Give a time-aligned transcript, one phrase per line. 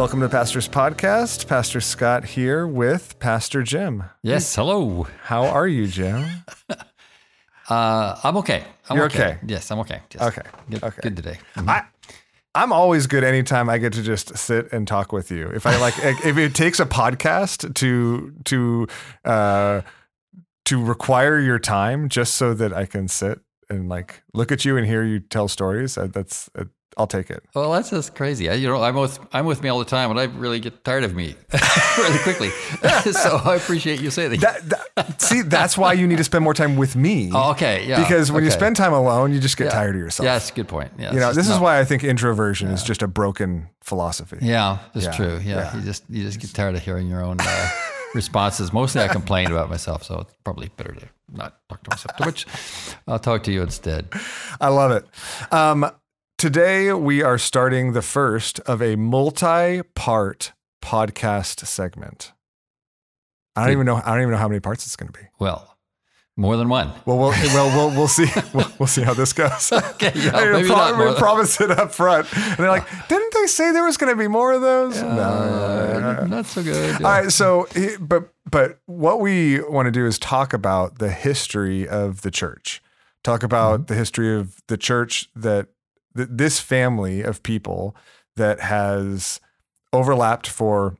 [0.00, 1.46] Welcome to Pastor's Podcast.
[1.46, 4.04] Pastor Scott here with Pastor Jim.
[4.22, 5.06] Yes, hello.
[5.24, 6.24] How are you, Jim?
[7.68, 8.64] Uh, I'm okay.
[8.88, 9.36] I'm You're okay.
[9.46, 10.00] Yes, I'm okay.
[10.12, 10.22] Yes.
[10.22, 10.42] Okay.
[10.70, 11.00] Good, Okay.
[11.02, 11.38] good today.
[11.54, 11.82] I
[12.54, 15.48] I'm always good anytime I get to just sit and talk with you.
[15.48, 15.94] If I like
[16.24, 18.86] if it takes a podcast to to
[19.26, 19.82] uh
[20.64, 24.76] to require your time just so that I can sit and like look at you
[24.78, 26.64] and hear you tell stories, uh, that's uh,
[26.96, 27.42] I'll take it.
[27.54, 28.50] Well, that's just crazy.
[28.50, 30.84] I, you know, I'm with I'm with me all the time, and I really get
[30.84, 31.34] tired of me
[31.98, 32.50] really quickly.
[33.12, 34.40] so I appreciate you saying that.
[34.68, 37.30] That, that see, that's why you need to spend more time with me.
[37.40, 38.00] Oh, okay, yeah.
[38.02, 40.24] Because when you spend time alone, you just get tired of yourself.
[40.24, 40.90] yeah, that's a good point.
[40.98, 44.38] Yeah, You know, this just is why I think introversion is just a broken philosophy.
[44.42, 45.40] Yeah, that's Yeah, true.
[45.44, 45.76] Yeah, yeah.
[45.76, 47.68] you just you just get tired of hearing your own uh,
[48.14, 48.72] responses.
[48.72, 52.16] Mostly, I complain about myself, so it's probably better to not talk to myself.
[52.16, 52.46] To which
[53.06, 54.08] I'll talk to you instead.
[54.60, 55.06] I love it.
[55.52, 55.90] Um,
[56.40, 60.52] today we are starting the first of a multi-part
[60.82, 62.32] podcast segment.
[63.54, 63.96] I don't even know.
[63.96, 65.26] I don't even know how many parts it's going to be.
[65.38, 65.76] Well,
[66.38, 66.92] more than one.
[67.04, 68.24] Well, we'll well we'll, we'll see.
[68.54, 69.70] We'll, we'll see how this goes.
[69.90, 73.34] Okay, yeah, I maybe pro- not we promise it up front, and they're like, "Didn't
[73.34, 77.02] they say there was going to be more of those?" Uh, not so good.
[77.02, 77.68] All right, so
[78.00, 82.82] but but what we want to do is talk about the history of the church.
[83.22, 85.68] Talk about the history of the church that
[86.16, 87.94] th- this family of people
[88.36, 89.40] that has
[89.92, 90.96] overlapped for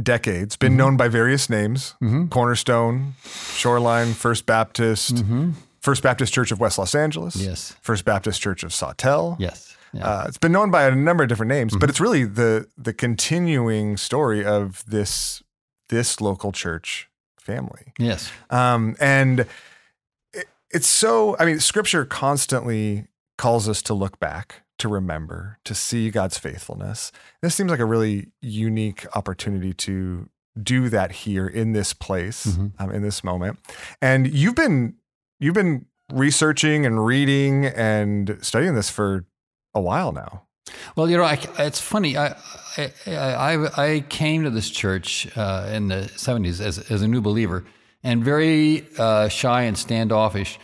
[0.00, 2.30] decades, been known by various names: Mhm.
[2.30, 3.14] Cornerstone,
[3.54, 5.54] Shoreline, First Baptist, Mhm.
[5.80, 7.74] First Baptist Church of West Los Angeles, Yes.
[7.82, 9.36] First Baptist Church of Sawtelle.
[9.38, 9.74] Yes.
[9.92, 10.06] Yeah.
[10.06, 11.80] Uh, it's been known by a number of different names, Mm-hmm.
[11.80, 15.42] but it's really the the continuing story of this
[15.88, 17.08] this local church
[17.40, 17.92] family.
[17.98, 18.30] yes.
[18.50, 19.40] Um, and
[20.32, 23.06] it, it's so I mean, Scripture constantly
[23.40, 27.10] calls us to look back, to remember, to see God's faithfulness.
[27.42, 30.28] This seems like a really unique opportunity to
[30.62, 32.72] do that here in this place, Mhm.
[32.78, 33.58] um, in this moment.
[34.02, 34.94] And you've been
[35.42, 39.24] you've been researching and reading and studying this for
[39.74, 40.42] a while now.
[40.96, 42.16] Well, you know, I, it's funny.
[42.18, 42.36] I,
[42.76, 43.52] I I
[43.86, 47.64] I came to this church uh, in the '70s as as a new believer,
[48.02, 50.58] and very uh, shy and standoffish,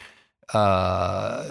[0.53, 1.45] uh,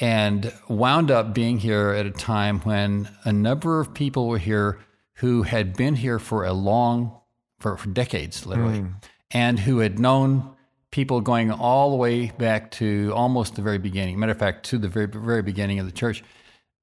[0.00, 4.78] and wound up being here at a time when a number of people were here
[5.14, 7.18] who had been here for a long,
[7.58, 8.84] for, for decades, literally,
[9.32, 10.54] and who had known
[10.90, 14.18] people going all the way back to almost the very beginning.
[14.18, 16.22] Matter of fact, to the very very beginning of the church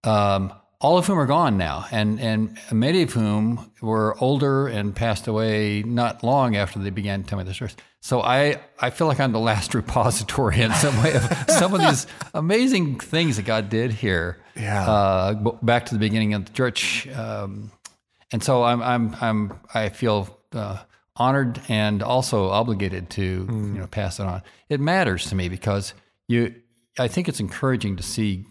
[0.06, 4.96] um, all of whom are gone now, and and many of whom were older and
[4.96, 7.76] passed away not long after they began telling me the stories.
[8.06, 11.82] So I I feel like I'm the last repository in some way of some of
[11.82, 12.06] these
[12.36, 14.38] amazing things that God did here.
[14.56, 14.88] Yeah.
[14.88, 15.34] Uh,
[15.64, 17.72] back to the beginning of the church, um,
[18.32, 20.38] and so I'm I'm I'm I feel.
[20.54, 20.78] Uh,
[21.18, 25.94] honored and also obligated to you know pass it on it matters to me because
[26.28, 26.54] you
[27.00, 28.46] i think it's encouraging to see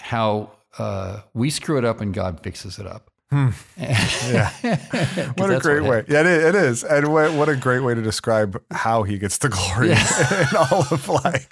[0.00, 3.11] how uh, we screw it up and God fixes it up.
[3.76, 4.50] Yeah.
[5.36, 6.04] What a great what way.
[6.08, 6.84] Yeah, it is, it is.
[6.84, 10.84] And what, what a great way to describe how he gets the glory in all
[10.90, 11.48] of life.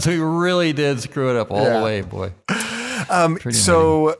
[0.00, 1.78] so we really did screw it up all Yeah.
[1.78, 2.32] the way, boy.
[3.10, 4.16] Um, so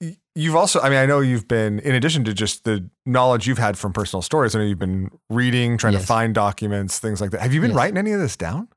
[0.00, 3.46] y- you've also, I mean, I know you've been, in addition to just the knowledge
[3.46, 7.20] you've had from personal stories, I know you've been reading, trying to find documents, things
[7.20, 7.40] like that.
[7.40, 7.76] Have you been Yes.
[7.76, 8.68] writing any of this down?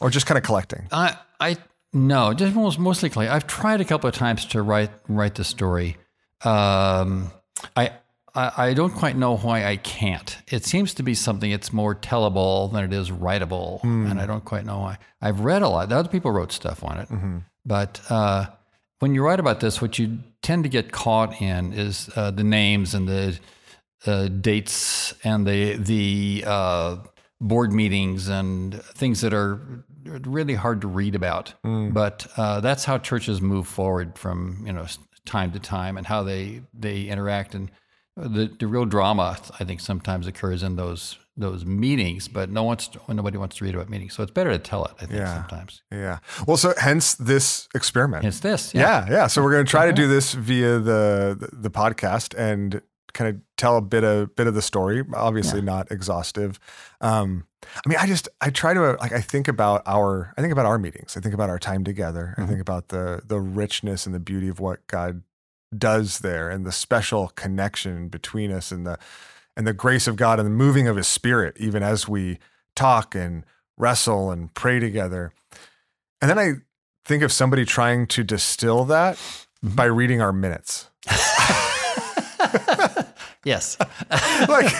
[0.00, 0.86] Or just kind of collecting?
[0.92, 1.56] I I
[1.92, 3.28] no, just most, mostly clay.
[3.28, 5.96] I've tried a couple of times to write write the story.
[6.44, 7.30] Um,
[7.76, 7.92] I,
[8.34, 10.36] I I don't quite know why I can't.
[10.48, 14.44] It seems to be something that's more tellable than it is writable, and I don't
[14.44, 14.98] quite know why.
[15.20, 15.92] I've read a lot.
[15.92, 17.08] Other people wrote stuff on it,
[17.66, 18.46] but uh,
[19.00, 22.44] when you write about this, what you tend to get caught in is uh, the
[22.44, 23.38] names and the
[24.06, 26.96] uh, dates and the the uh,
[27.40, 31.54] board meetings and things that are really hard to read about.
[31.62, 34.86] But uh, that's how churches move forward from you know
[35.26, 37.70] time to time and how they they interact and
[38.16, 42.90] the the real drama I think sometimes occurs in those those meetings, but no one's
[43.08, 44.92] nobody wants to read about meetings, so it's better to tell it.
[45.00, 45.34] I think Yeah.
[45.34, 46.18] sometimes Yeah.
[46.46, 48.24] Well, so hence this experiment.
[48.26, 48.74] it's this.
[48.74, 49.26] Yeah, yeah.
[49.26, 52.82] So we're going to try to do this via the, the podcast and
[53.12, 55.04] kind of tell a bit of bit of the story.
[55.14, 56.58] Obviously, not exhaustive.
[57.00, 60.52] Um, I mean, I just I try to like I think about our I think
[60.52, 61.16] about our meetings.
[61.16, 62.34] I think about our time together.
[62.38, 65.22] I think about the the richness and the beauty of what God
[65.76, 68.98] does there, and the special connection between us, and the
[69.56, 72.38] and the grace of God and the moving of His Spirit, even as we
[72.74, 73.44] talk and
[73.76, 75.32] wrestle and pray together.
[76.20, 76.52] And then I
[77.04, 79.18] think of somebody trying to distill that
[79.62, 80.88] by reading our minutes.
[83.44, 83.76] Yes.
[84.10, 84.70] like,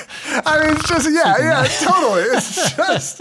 [0.46, 2.22] I mean, it's just yeah, yeah, totally.
[2.22, 3.20] It's just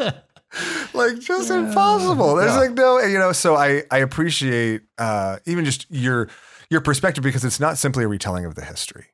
[0.94, 2.36] like just impossible.
[2.36, 2.58] There's Yeah.
[2.60, 3.32] like no, you know.
[3.32, 6.28] So I I appreciate uh, even just your
[6.70, 9.06] your perspective because it's not simply a retelling of the history,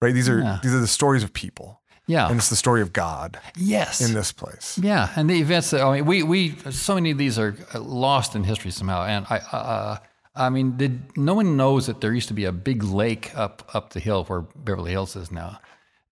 [0.00, 0.14] right?
[0.14, 0.58] These are Yeah.
[0.62, 2.28] these are the stories of people, Yeah.
[2.28, 4.00] and it's the story of God yes.
[4.00, 4.78] in this place.
[4.80, 8.34] Yeah, and the events that I mean, we we so many of these are lost
[8.36, 9.96] in history somehow, and I uh,
[10.34, 13.68] I mean, did no one knows that there used to be a big lake up
[13.74, 15.60] up the hill where Beverly Hills is now.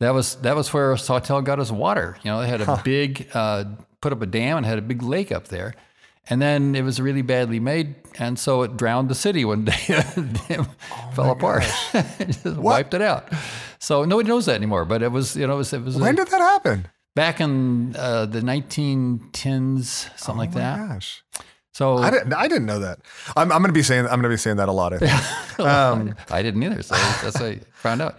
[0.01, 2.17] That was that was where Sawtelle got his water.
[2.23, 3.65] You know, they had a big uh,
[4.01, 5.75] put up a dam and had a big lake up there.
[6.29, 9.75] And then it was really badly made, and so it drowned the city one day.
[9.89, 10.67] it
[11.15, 11.65] fell apart,
[12.21, 13.33] just wiped it out.
[13.79, 14.85] So nobody knows that anymore.
[14.85, 16.87] But it was, you know, it was, it was a- When did that happen?
[17.17, 20.89] back in uh, the 1910s, something like Oh my that.
[20.89, 21.25] gosh,
[21.81, 22.35] So I didn't.
[22.35, 22.99] I didn't know that.
[23.39, 24.05] I'm, I'm going to be saying.
[24.05, 24.93] I'm going to be saying that a lot.
[24.93, 25.13] I think.
[25.67, 26.83] Um, I didn't either.
[26.83, 28.19] So that's how I found out.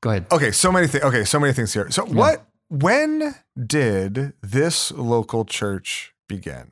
[0.00, 0.26] Go ahead.
[0.30, 1.02] Okay, so many things.
[1.02, 1.90] Okay, so many things here.
[1.90, 2.44] So what?
[2.68, 3.34] When
[3.66, 6.70] did this local church begin?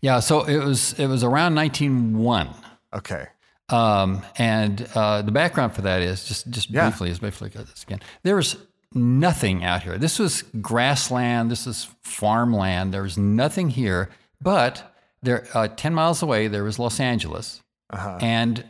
[0.00, 0.18] Yeah.
[0.18, 2.48] So it was it was around 1901.
[2.92, 3.26] Okay.
[3.68, 6.88] Um, and uh, the background for that is just just Yeah.
[6.88, 8.00] briefly, as briefly as this again.
[8.24, 8.56] There was
[8.92, 9.98] nothing out here.
[9.98, 11.48] This was grassland.
[11.48, 12.92] This is farmland.
[12.92, 14.10] There was nothing here.
[14.40, 17.60] But there, uh, ten miles away, there was Los Angeles,
[17.90, 18.18] Uh-huh.
[18.20, 18.64] and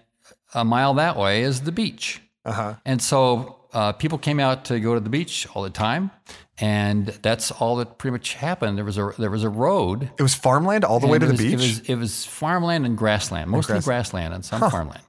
[0.54, 2.20] a mile that way is the beach.
[2.44, 2.74] Uh huh.
[2.84, 6.10] And so uh, people came out to go to the beach all the time,
[6.58, 8.76] and that's all that pretty much happened.
[8.78, 11.28] There was a there was a road It was farmland all the way to it
[11.28, 11.52] the was, beach.
[11.52, 15.04] It was it was farmland and grassland, mostly grass- grassland and some farmland,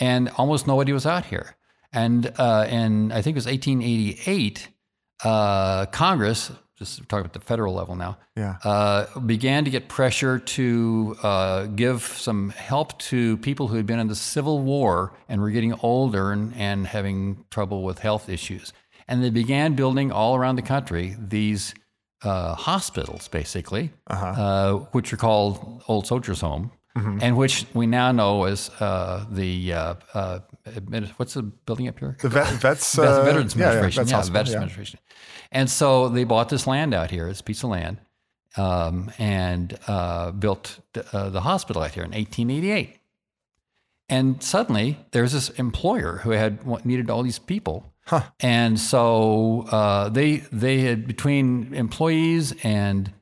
[0.00, 1.54] and almost nobody was out here.
[1.92, 4.68] And uh, in I think it was 1888,
[5.24, 6.50] uh, Congress,
[6.82, 8.56] just talking about the federal level now, yeah.
[8.64, 13.98] uh, began to get pressure to uh, give some help to people who had been
[13.98, 18.72] in the Civil War and were getting older and, and having trouble with health issues.
[19.08, 21.74] And they began building all around the country these
[22.22, 24.26] uh, hospitals, basically, Uh-huh.
[24.26, 29.72] uh, which are called Old Soldiers Home, and which we now know as uh, the
[29.72, 30.38] uh, uh,
[31.16, 32.16] what's the building up here?
[32.20, 32.94] The vet, vets.
[32.94, 34.02] Vet- Uh, Veterans yeah, yeah, Administration.
[34.02, 34.56] vets Yeah, hospital, Veterans yeah.
[34.60, 34.98] Administration.
[35.52, 37.28] And so they bought this land out here.
[37.28, 37.98] this piece of land,
[38.56, 40.80] um, and uh, built
[41.12, 42.98] uh, the hospital out here in 1888.
[44.08, 47.92] And suddenly there's this employer who had needed all these people.
[48.40, 53.12] And so uh, they they had between employees and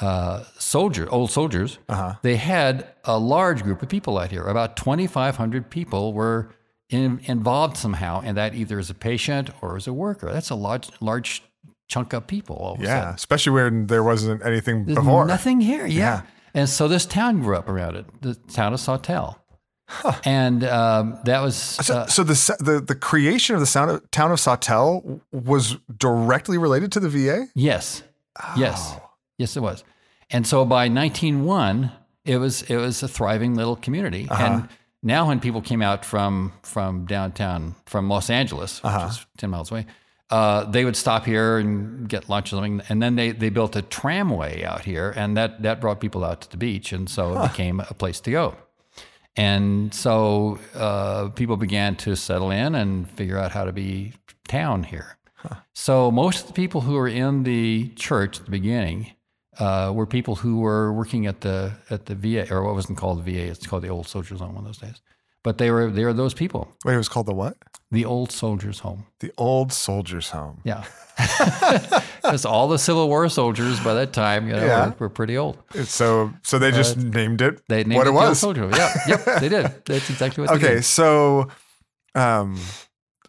[0.00, 2.14] uh, soldier old soldiers, Uh-huh.
[2.22, 4.44] they had a large group of people out here.
[4.46, 6.50] About 2,500 people were
[6.88, 10.32] in, involved somehow in that, either as a patient or as a worker.
[10.32, 11.42] That's a large large
[11.88, 12.56] chunk of people.
[12.56, 15.26] All of Yeah, especially when there wasn't anything There's before.
[15.26, 15.86] nothing here.
[15.86, 15.98] Yeah.
[15.98, 16.22] Yeah.
[16.54, 19.36] And so this town grew up around it, the town of Sawtelle.
[20.24, 24.10] And um, that was So, uh, so the the the creation of the sound of,
[24.10, 27.46] town of Sawtelle was directly related to the VA.
[27.54, 28.02] yes,
[28.56, 29.10] yes, Oh.
[29.38, 29.84] yes, it was.
[30.30, 31.90] And so by 1901,
[32.26, 34.26] it was it was a thriving little community.
[34.28, 34.44] Uh-huh.
[34.44, 34.68] And
[35.02, 39.08] now when people came out from from downtown from Los Angeles, which Uh-huh.
[39.08, 39.86] is 10 miles away,
[40.30, 42.82] uh, they would stop here and get lunch or something.
[42.88, 46.42] And then they, they built a tramway out here, and that that brought people out
[46.42, 48.56] to the beach, and so it became a place to go.
[49.36, 54.14] And so uh, people began to settle in and figure out how to be
[54.48, 55.16] town here.
[55.72, 59.12] So most of the people who were in the church at the beginning
[59.58, 63.24] uh, were people who were working at the at the VA, or what wasn't called
[63.24, 63.50] the VA.
[63.50, 65.00] It's called the Old Soldiers Home one of those days.
[65.44, 67.56] But they were they were those people, Wait, it was called the what?
[67.90, 69.06] the Old Soldiers Home.
[69.20, 70.60] The Old Soldiers Home.
[70.64, 70.84] Yeah,
[72.22, 74.86] because all the Civil War soldiers by that time, you know, Yeah.
[74.88, 75.58] were, were pretty old.
[75.84, 78.38] So so they just named it They named what it it the Old was.
[78.40, 79.72] Soldier Yeah, yep, they did.
[79.86, 80.50] That's exactly what.
[80.50, 80.84] They Okay, did.
[80.84, 81.48] so
[82.14, 82.58] um,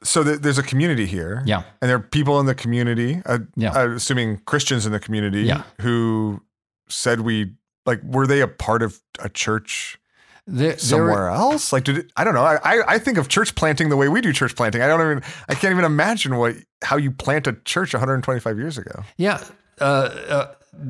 [0.03, 1.43] so th- there's a community here.
[1.45, 1.63] Yeah.
[1.81, 3.21] and there are people in the community.
[3.25, 3.71] Uh, Yeah.
[3.73, 5.43] uh, assuming Christians in the community.
[5.43, 5.63] Yeah.
[5.81, 6.41] who
[6.89, 7.53] said we
[7.85, 9.98] like were they a part of a church
[10.51, 11.71] There- there somewhere else?
[11.71, 12.43] Like, did it, I don't know.
[12.43, 14.81] I, I think of church planting the way we do church planting.
[14.81, 15.23] I don't even.
[15.47, 19.03] I can't even imagine what how you plant a church 125 years ago.
[19.17, 19.43] Yeah,
[19.79, 20.47] uh, uh,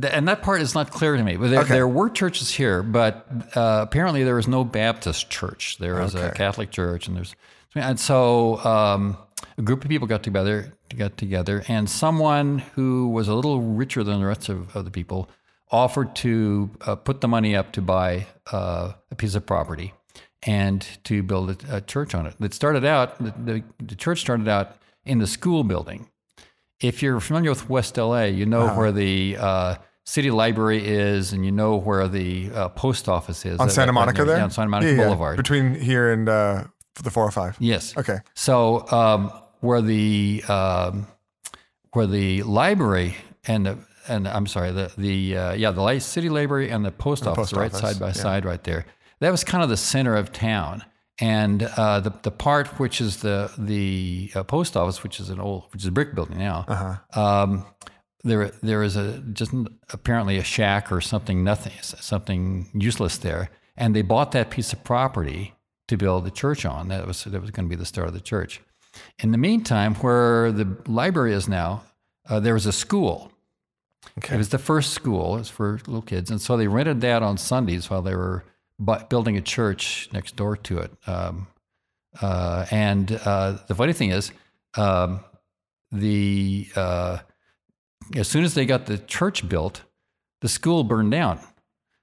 [0.10, 1.36] and that part is not clear to me.
[1.38, 1.74] But there, Okay.
[1.74, 5.78] there were churches here, but uh, apparently there was no Baptist church.
[5.80, 7.36] There was a Catholic church, and there's
[7.76, 9.18] and so um,
[9.58, 14.04] a group of people got together, got together, and someone who was a little richer
[14.04, 15.30] than the rest of, of the people
[15.72, 19.94] offered to uh, put the money up to buy uh, a piece of property
[20.44, 22.34] and to build a, a church on it.
[22.40, 26.10] It started out the, the, church started out in the school building
[26.80, 28.80] if you're familiar with West LA, you know Uh-huh.
[28.80, 33.60] where the uh, city library is, and you know where the uh, post office is
[33.60, 34.38] On That- Santa that- Monica there?
[34.38, 35.04] Yeah, on Santa Monica Yeah, yeah.
[35.04, 35.38] Boulevard.
[35.38, 36.64] Between here and uh,
[37.04, 37.58] the 405.
[37.60, 37.96] yes.
[37.98, 38.20] Okay.
[38.34, 41.06] So um, where the um,
[41.92, 43.78] where the library and the
[44.08, 47.54] and I'm sorry the the uh, yeah the city library and the post office post
[47.54, 48.14] right office, side by yeah.
[48.14, 48.86] side right there.
[49.20, 50.84] That was kind of the center of town.
[51.22, 55.40] And uh, the the part which is the the uh, post office, which is an
[55.42, 57.22] old, which is a brick building now, Uh-huh.
[57.22, 57.66] um,
[58.24, 59.54] there there is a just
[59.92, 64.82] apparently a shack or something nothing something useless there, and they bought that piece of
[64.86, 65.54] property
[65.90, 66.88] to build the church on.
[66.88, 68.62] That was that was going to be the start of the church.
[69.22, 71.84] In the meantime, where the library is now,
[72.30, 73.32] uh, there was a school.
[74.18, 74.36] Okay.
[74.36, 75.36] It was the first school.
[75.36, 78.44] It was for little kids, and so they rented that on Sundays while they were
[78.80, 80.92] bu- building a church next door to it.
[81.08, 81.48] Um,
[82.22, 84.32] uh, and uh, the funny thing is,
[84.76, 85.22] um,
[85.92, 87.20] the uh,
[88.16, 89.84] as soon as they got the church built,
[90.42, 91.40] the school burned down,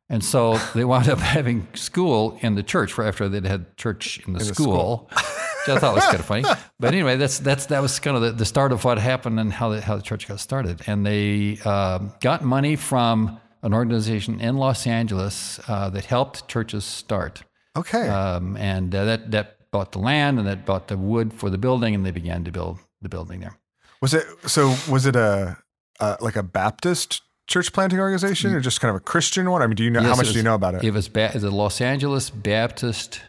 [0.09, 4.21] and so they wound up having school in the church right after they'd had church
[4.27, 5.11] in the, the school.
[5.69, 6.45] I thought it was kind of funny,
[6.81, 9.53] but anyway, that's that's that was kind of the, the start of what happened and
[9.53, 10.83] how the, how the church got started.
[10.87, 16.85] And they um, got money from an organization in Los Angeles uh, that helped churches
[16.85, 17.43] start.
[17.77, 18.09] Okay.
[18.09, 21.59] Um, and uh, that that bought the land and that bought the wood for the
[21.59, 23.59] building, and they began to build the building there.
[24.01, 24.75] was it so?
[24.91, 25.57] Was it a,
[26.01, 29.63] a like a Baptist church planting organization or just kind of a Christian one?
[29.63, 30.85] I mean, do you know how much it do you know about it?
[30.85, 33.21] It was ba- the Los Angeles Baptist.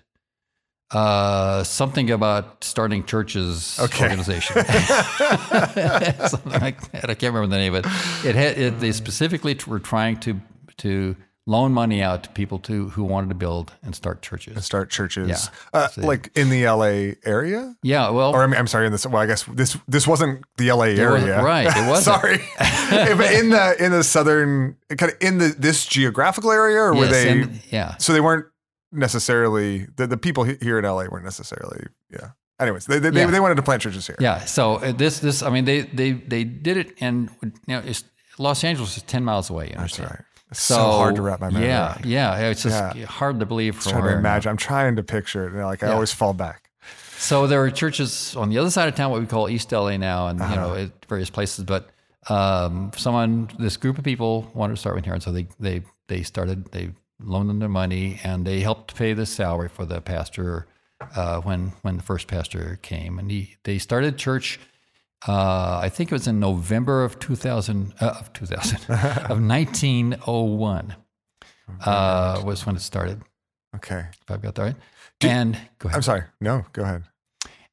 [0.91, 4.03] Uh, something about starting churches Okay.
[4.05, 7.09] organization, something like that.
[7.09, 7.91] I can't remember the name of it.
[8.25, 10.39] It had it, they specifically were trying to
[10.77, 11.15] to
[11.45, 14.55] loan money out to people to who wanted to build and start churches.
[14.55, 15.79] and Start churches, Yeah.
[15.79, 19.05] uh, like in the LA area, Yeah, well, or I mean, I'm sorry, in this.
[19.05, 21.67] Well, I guess this this wasn't the LA area, right?
[21.67, 22.15] It wasn't.
[22.15, 22.37] Sorry,
[22.89, 27.07] but in the in the southern kind of in the this geographical area, or were
[27.07, 27.29] they?
[27.41, 27.97] and- yeah.
[27.97, 28.45] so they weren't
[28.91, 32.31] necessarily the, the people here in LA weren't necessarily yeah.
[32.59, 33.25] Anyways, they they, Yeah.
[33.25, 34.15] they, they wanted to plant churches here.
[34.19, 34.39] Yeah.
[34.45, 38.03] So uh, this this I mean they they they did it and you know it's,
[38.39, 39.69] Los Angeles is ten miles away.
[39.69, 40.21] You That's right.
[40.51, 42.05] It's so, hard to wrap my mind yeah, around.
[42.05, 43.05] yeah, it's just Yeah.
[43.05, 44.49] hard to believe I'm from trying to imagine.
[44.49, 45.53] I'm trying to picture it.
[45.53, 45.93] And like I Yeah.
[45.93, 46.69] always fall back.
[47.17, 49.97] So there are churches on the other side of town, what we call East LA
[49.97, 50.83] now, and you know Uh-huh.
[50.83, 51.65] at various places.
[51.65, 51.89] But
[52.29, 55.81] um, someone, this group of people wanted to start one here, and so they they
[56.07, 56.71] they started.
[56.71, 60.67] They loaned them their money, and they helped pay the salary for the pastor
[61.15, 64.59] uh, when when the first pastor came, and he they started church.
[65.27, 68.77] Uh, I think it was in November of 2000 uh, of 2000
[69.31, 70.95] of 1901
[71.83, 73.21] uh, was when it started.
[73.75, 74.05] Okay.
[74.09, 74.75] If I've got that right.
[75.21, 76.23] and go ahead I'm sorry.
[76.39, 77.03] No, go ahead.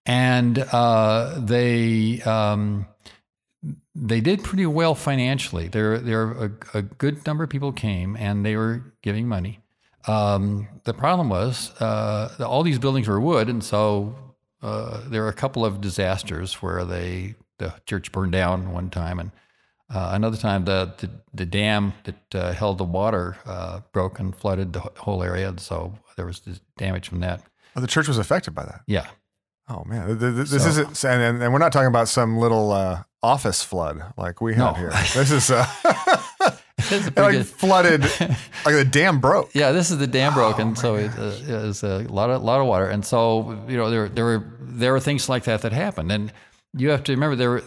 [0.06, 2.86] and uh, they um,
[3.94, 5.68] they did pretty well financially.
[5.68, 9.60] There there a, a good number of people came and they were giving money.
[10.06, 14.14] Um, the problem was uh, all these buildings were wood, and so
[14.62, 19.18] uh, there were a couple of disasters where they the church burned down one time,
[19.18, 19.30] and
[19.88, 24.36] uh, another time the the, the dam that uh, held the water uh, broke and
[24.36, 26.40] flooded the whole area, and so there was
[26.76, 27.40] damage from that.
[27.76, 28.82] Oh, the church was affected by that.
[28.86, 29.06] Yeah,
[29.68, 32.36] Oh man, Th- th- this So- isn't, and, and, and we're not talking about some
[32.38, 34.80] little uh, office flood like we have No.
[34.80, 34.90] here.
[35.14, 36.52] This is uh, a
[36.90, 38.02] it, like good- flooded,
[38.66, 39.50] like the dam broke.
[39.54, 42.30] Yeah, this is the dam broke, and Oh, so it, uh, it was a lot
[42.30, 45.44] of lot of water, and so you know there there were there were things like
[45.44, 46.32] that that happened, and
[46.76, 47.62] you have to remember there were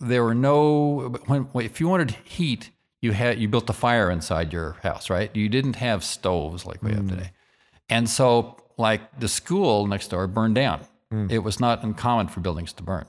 [0.00, 2.70] there were no when if you wanted heat,
[3.00, 5.30] you had you built a fire inside your house, right?
[5.36, 6.96] You didn't have stoves like we Mm.
[6.96, 7.30] have today,
[7.88, 10.80] and so like the school next door burned down.
[11.12, 11.30] Mm.
[11.30, 13.04] It was not uncommon for buildings to burn.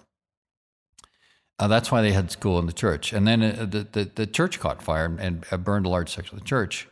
[1.59, 4.27] Uh, that's why they had school in the church, and then uh, the, the the
[4.27, 6.87] church caught fire and, and uh, burned a large section of the church.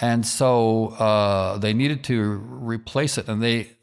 [0.00, 3.76] And so uh, they needed to replace it, and they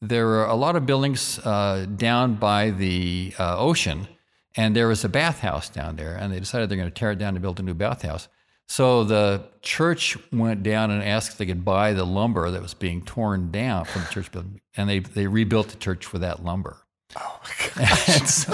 [0.00, 4.08] there were a lot of buildings uh, down by the uh, ocean,
[4.56, 7.18] and there was a bathhouse down there, and they decided they're going to tear it
[7.18, 8.28] down to build a new bathhouse.
[8.68, 12.74] So the church went down and asked if they could buy the lumber that was
[12.74, 16.44] being torn down from the church building, and they they rebuilt the church with that
[16.44, 16.84] lumber.
[17.16, 18.28] Oh my God.
[18.28, 18.52] So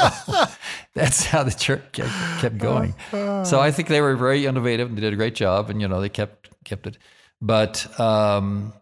[0.94, 2.94] that's how the church kept, kept going.
[3.10, 5.88] So I think they were very innovative and they did a great job, and you
[5.88, 6.98] know they kept kept it.
[7.40, 8.72] But um,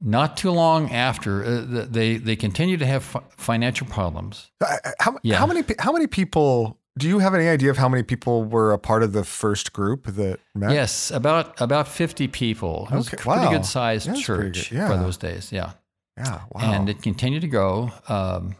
[0.00, 4.50] not too long after, uh, they they continued to have fi- financial problems.
[4.60, 5.36] Uh, How, Yeah.
[5.38, 6.78] how many how many people?
[6.96, 9.72] Do you have any idea of how many people were a part of the first
[9.72, 10.72] group that met?
[10.72, 12.88] Yes, about about fifty people.
[12.92, 13.50] It was Okay, a pretty wow.
[13.52, 14.76] good sized Yeah, church good.
[14.76, 14.88] Yeah.
[14.88, 15.50] for those days.
[15.52, 15.72] Yeah.
[16.16, 16.42] Yeah.
[16.52, 16.60] Wow.
[16.72, 17.90] and it continued to grow.
[18.08, 18.54] Um,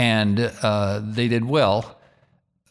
[0.00, 1.98] and uh, they did well,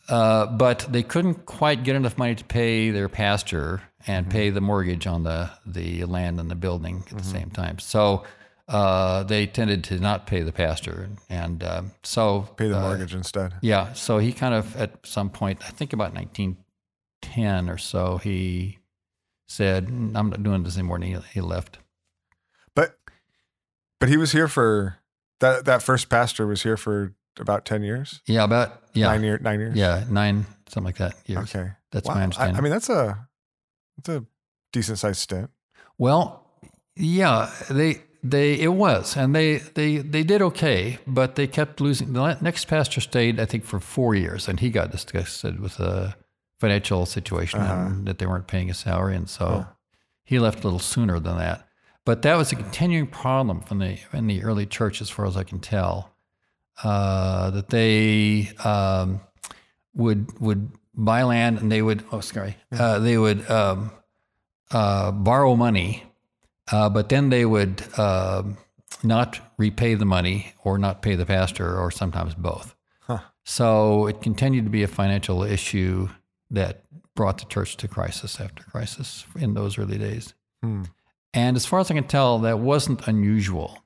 [0.10, 4.32] uh, but they couldn't quite get enough money to pay their pastor and Mm-hmm.
[4.32, 7.78] pay the mortgage on the the land and the building at the same time.
[7.80, 8.24] So
[8.70, 13.14] uh, they tended to not pay the pastor, and, um, so Pay the uh, mortgage
[13.14, 13.54] instead.
[13.62, 18.78] yeah, so he kind of at some point, I think about 1910 or so, he
[19.48, 21.80] said, "Mm, "I'm not doing this anymore," and he, he left.
[22.76, 22.98] But
[24.00, 24.98] but he was here for
[25.40, 28.22] that that first pastor was here for about 10 years.
[28.25, 29.75] Yeah, about yeah, Nine year nine years.
[29.75, 31.55] yeah, nine something like that years.
[31.55, 31.72] Okay.
[31.91, 32.15] That's Wow.
[32.15, 32.55] my I, understanding.
[32.58, 33.27] I mean that's a
[33.98, 34.25] that's a
[34.74, 35.50] decent sized stint.
[35.98, 36.46] Well,
[36.96, 42.13] yeah, they they it was, and they they they did okay, but they kept losing.
[42.13, 46.15] The next pastor stayed, I think, for four years, and he got disgusted with the
[46.60, 47.86] financial situation uh-huh.
[47.86, 49.65] and that they weren't paying his salary, and so
[50.24, 51.67] he left a little sooner than that.
[52.05, 55.38] But that was a continuing problem from the in the early church, as far as
[55.38, 56.13] I can tell,
[56.84, 59.22] uh, that they um,
[59.94, 63.92] would would buy land and they would oh sorry uh, they would um,
[64.72, 66.04] uh, borrow money,
[66.72, 68.58] uh, but then they would um
[69.04, 72.76] not repay the money or not pay the pastor or sometimes both.
[73.02, 73.20] Huh.
[73.44, 76.10] So it continued to be a financial issue
[76.52, 76.84] that
[77.16, 80.34] brought the church to crisis after crisis in those early days.
[80.62, 80.84] Hmm.
[81.34, 83.78] And as far as I can tell, that wasn't unusual.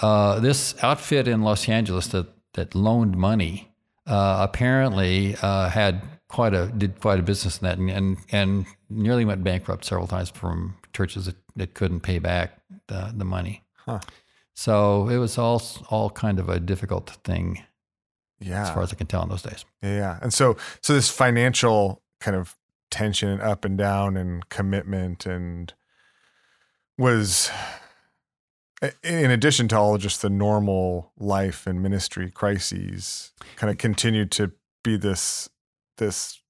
[0.00, 3.72] Uh, this outfit in Los Angeles that, that loaned money
[4.06, 8.66] uh, apparently uh, had quite a did quite a business in that, and, and and
[8.90, 13.62] nearly went bankrupt several times from churches that, that couldn't pay back the, the money.
[13.86, 14.00] Huh.
[14.54, 17.62] So it was all all kind of a difficult thing
[18.40, 18.62] Yeah.
[18.62, 19.64] as far as I can tell in those days.
[19.82, 20.18] Yeah, yeah.
[20.22, 22.56] And so so this financial kind of
[22.90, 25.72] tension and up and down and commitment and
[26.98, 27.50] was
[29.02, 34.52] in addition to all just the normal life and ministry crises kind of continued to
[34.82, 35.48] be this
[35.98, 36.40] this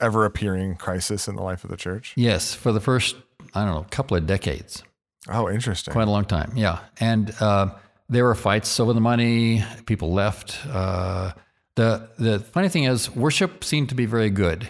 [0.00, 2.12] ever appearing crisis in the life of the church.
[2.16, 3.16] Yes, for the first
[3.54, 4.82] I don't know couple of decades.
[5.28, 5.92] Oh, interesting.
[5.92, 6.80] Quite a long time, yeah.
[7.00, 7.70] And uh,
[8.08, 9.64] there were fights over the money.
[9.86, 10.58] People left.
[10.66, 11.32] Uh,
[11.74, 14.68] the The funny thing is, worship seemed to be very good.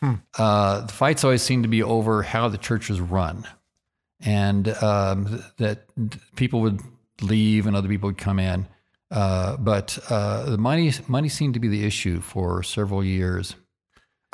[0.00, 0.14] Hmm.
[0.38, 3.44] Uh, the fights always seemed to be over how the church was run,
[4.20, 5.86] and um, th- that
[6.36, 6.80] people would
[7.20, 8.66] leave and other people would come in.
[9.10, 13.54] Uh, but uh, the money money seemed to be the issue for several years.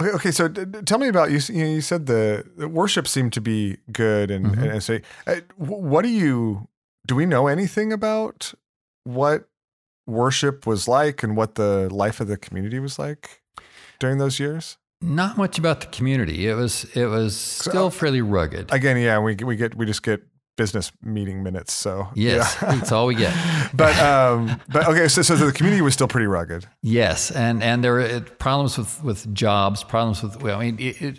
[0.03, 0.31] Okay, okay.
[0.33, 1.39] So d- d- tell me about you.
[1.49, 4.53] You, know, you said the, the worship seemed to be good, and Mhm.
[4.63, 6.67] and, and say, uh, what do you
[7.07, 7.15] do?
[7.15, 8.53] We know anything about
[9.05, 9.49] what
[10.07, 13.43] worship was like and what the life of the community was like
[14.01, 14.77] during those years?
[15.01, 16.49] Not much about the community.
[16.49, 18.73] It was it was still fairly rugged.
[18.73, 20.23] Again, yeah, we we get we just get
[20.57, 21.73] business meeting minutes.
[21.73, 22.75] So Yes, yeah.
[22.75, 23.35] that's all we get.
[23.75, 25.09] but um, but okay.
[25.09, 26.67] So so the community was still pretty rugged.
[26.83, 30.79] Yes, and and there were uh, problems with with jobs, problems with well, I mean,
[30.79, 31.19] it, it,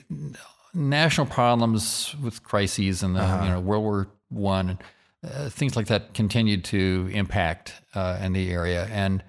[0.74, 4.84] national problems with crises and the you know World War One, and
[5.24, 8.88] uh, things like that continued to impact uh, in the area.
[8.92, 9.24] And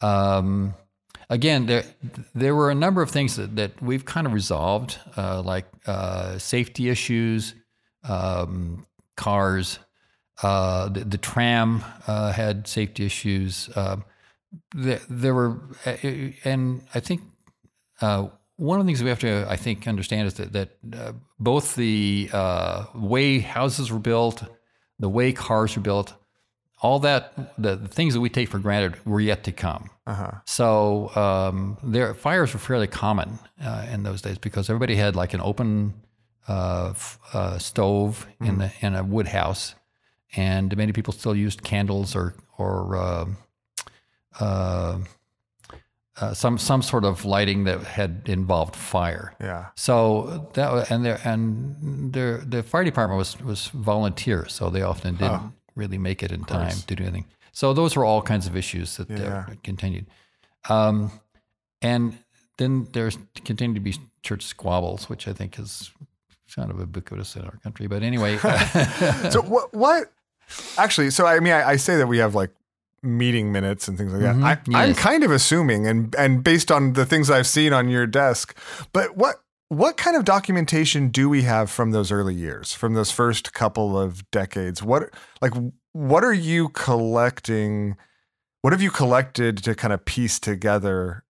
[0.00, 0.74] um,
[1.30, 1.84] again, there
[2.34, 6.38] there were a number of things that, that we've kind of resolved, uh, like uh,
[6.38, 7.54] safety issues,
[8.08, 9.78] um, cars.
[10.42, 13.70] Uh, the, the tram uh, had safety issues.
[13.76, 14.04] Um,
[14.74, 15.96] there, there were, uh,
[16.44, 17.20] and I think
[18.00, 21.76] uh, one of the things we have to, I think, understand is that that both
[21.76, 22.28] the
[22.94, 24.42] way houses were built,
[24.98, 26.14] the way cars were built,
[26.82, 29.88] all that, the, the things that we take for granted were yet to come.
[30.06, 30.30] Uh huh.
[30.44, 35.32] So um, there, fires were fairly common uh, in those days because everybody had like
[35.32, 35.94] an open
[36.48, 39.76] uh, f- uh, stove in the in a wood house,
[40.36, 43.36] and many people still used candles or or um
[44.40, 44.98] uh,
[46.20, 49.34] uh, some some sort of lighting that had involved fire.
[49.40, 49.66] Yeah.
[49.76, 55.14] So that and there and there the fire department was was volunteer, so they often
[55.16, 55.52] didn't Oh.
[55.74, 57.26] Really make it in time to do anything.
[57.52, 59.44] So those were all kinds of issues that, Yeah.
[59.62, 60.06] continued.
[60.68, 61.10] Um,
[61.80, 62.18] and
[62.58, 65.90] then there's continued to be church squabbles, which I think is
[66.54, 67.86] kind of ubiquitous in our country.
[67.86, 68.36] But anyway,
[69.30, 70.12] So what what
[70.78, 71.10] actually?
[71.10, 72.50] So I mean, I, I say that we have like
[73.02, 74.36] meeting minutes and things like that.
[74.36, 74.98] Mhm, I, I'm yes.
[74.98, 78.56] kind of assuming, and and based on the things I've seen on your desk,
[78.92, 83.10] but what what kind of documentation do we have from those early years, from those
[83.10, 84.82] first couple of decades?
[84.82, 85.52] What like
[85.92, 87.96] what are you collecting?
[88.60, 91.24] What have you collected to kind of piece together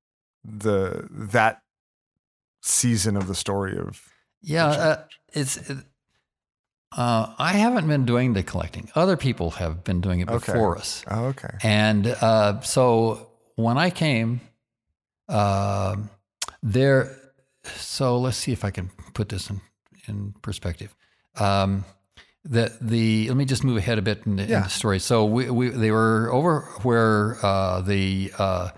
[0.45, 1.63] the that
[2.63, 4.03] season of the story of
[4.43, 5.57] yeah, uh, it's.
[5.71, 5.79] It,
[6.95, 8.91] uh, I haven't been doing the collecting.
[8.95, 10.53] Other people have been doing it Okay.
[10.53, 11.05] before us.
[11.11, 14.41] oh, okay And uh, so when I came,
[15.29, 16.11] um
[16.63, 17.17] there,
[17.77, 19.61] so let's see if I can put this in,
[20.09, 20.95] in perspective.
[21.39, 21.85] Um,
[22.45, 24.99] the the let me just move ahead a bit in, the- in the story.
[24.99, 28.71] So we, we they were over where uh, the uh,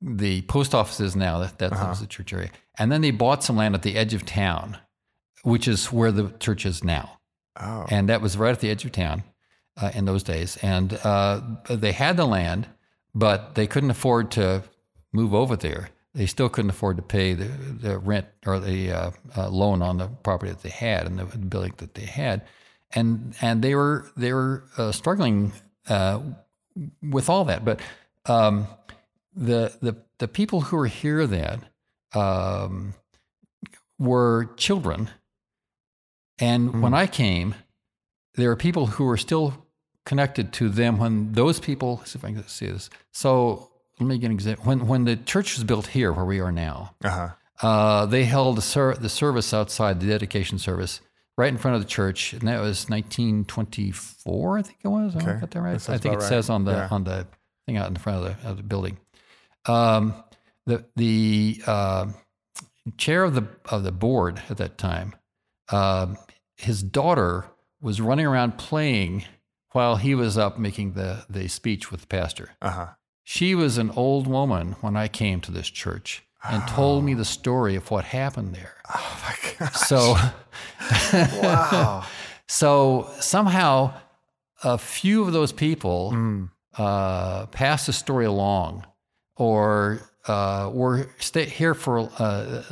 [0.00, 1.40] the post office is now.
[1.40, 1.88] That that Uh-huh.
[1.88, 4.78] was the church area, and then they bought some land at the edge of town,
[5.42, 7.18] which is where the church is now,
[7.60, 7.84] Oh.
[7.90, 9.22] and that was right at the edge of town
[9.76, 10.56] uh, in those days.
[10.62, 12.66] And uh, they had the land,
[13.14, 14.62] but they couldn't afford to
[15.12, 15.90] move over there.
[16.16, 19.98] They still couldn't afford to pay the, the rent or the uh, uh, loan on
[19.98, 22.40] the property that they had and the, building that they had,
[22.94, 25.52] and and they were they were uh, struggling
[25.90, 26.20] uh,
[27.02, 27.66] with all that.
[27.66, 27.80] But
[28.24, 28.66] um,
[29.34, 31.66] the the the people who were here then
[32.14, 32.94] um,
[33.98, 35.10] were children,
[36.38, 37.56] and when I came,
[38.36, 39.66] there were people who were still
[40.06, 42.00] connected to them when those people.
[42.06, 42.88] See if I can see this.
[43.12, 44.64] So let me get an example.
[44.64, 47.30] When when the church was built here, where we are now, uh-huh.
[47.66, 51.00] uh, they held the, ser- the service outside the dedication service
[51.36, 55.16] right in front of the church, and that was 1924, I think it was.
[55.16, 55.30] Okay.
[55.30, 55.78] I got that right.
[55.78, 56.28] That I think it right.
[56.28, 56.88] says on the Yeah.
[56.90, 57.26] on the
[57.66, 58.98] thing out in front of the, of the building.
[59.66, 60.14] Um,
[60.66, 62.06] the the uh,
[62.98, 65.14] chair of the of the board at that time,
[65.70, 66.16] um,
[66.56, 67.46] his daughter
[67.80, 69.24] was running around playing
[69.72, 72.50] while he was up making the the speech with the pastor.
[72.62, 72.88] Uh-huh.
[73.28, 77.24] She was an old woman when I came to this church and told me the
[77.24, 78.74] story of what happened there.
[78.94, 79.72] Oh my god.
[79.74, 80.14] So,
[81.42, 82.04] Wow.
[82.46, 83.94] so somehow
[84.62, 86.50] a few of those people Mm.
[86.78, 88.86] uh, passed the story along
[89.36, 92.62] or uh, were stay here for uh,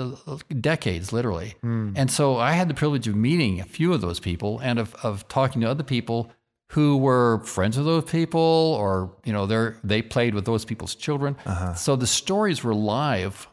[0.61, 1.55] decades, literally.
[1.65, 1.95] Mm.
[1.97, 4.95] And so I had the privilege of meeting a few of those people and of,
[5.03, 6.31] of talking to other people
[6.75, 8.41] who were friends with those people
[8.81, 11.37] or, you know, they they played with those people's children.
[11.47, 11.75] Uh-huh.
[11.75, 13.49] So the stories were live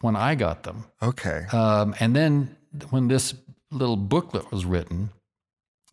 [0.00, 0.84] when I got them.
[1.00, 1.46] Okay.
[1.52, 2.56] Um, and then
[2.90, 3.34] when this
[3.70, 5.10] little booklet was written,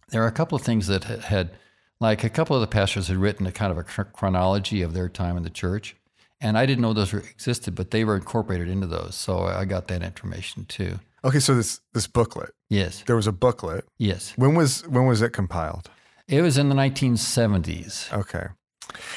[0.10, 1.52] there are a couple of things that had,
[2.00, 5.08] like a couple of the pastors had written a kind of a chronology of their
[5.10, 5.96] time in the church.
[6.44, 9.14] And I didn't know those were, existed, but they were incorporated into those.
[9.16, 11.00] So I got that information too.
[11.24, 12.50] Okay, so this this booklet.
[12.70, 13.86] Yes, There was a booklet.
[14.00, 14.34] yes.
[14.36, 15.90] When was when was it compiled?
[16.32, 18.12] It was in the 1970s.
[18.14, 18.48] Okay.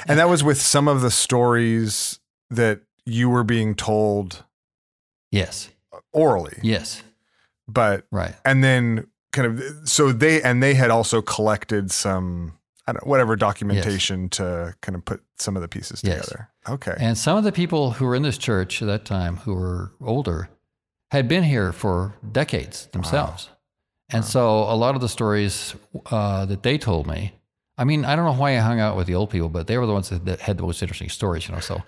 [0.07, 2.19] And that was with some of the stories
[2.51, 4.45] that you were being told
[5.31, 5.71] Yes,
[6.13, 6.59] orally.
[6.63, 7.03] yes,
[7.67, 8.35] But right.
[8.45, 13.11] and then kind of so they and they had also collected some I don't know,
[13.11, 16.25] whatever documentation to kind of put some of the pieces Yes.
[16.27, 16.51] together.
[16.69, 16.95] Okay.
[16.99, 19.93] And some of the people who were in this church at that time, who were
[20.03, 20.51] older,
[21.11, 23.49] had been here for decades themselves.
[24.11, 25.75] And so a lot of the stories
[26.11, 27.33] uh, that they told me,
[27.77, 29.79] I mean, I don't know why I hung out with the old people, but they
[29.79, 31.61] were the ones that, that had the most interesting stories, you know.
[31.61, 31.83] So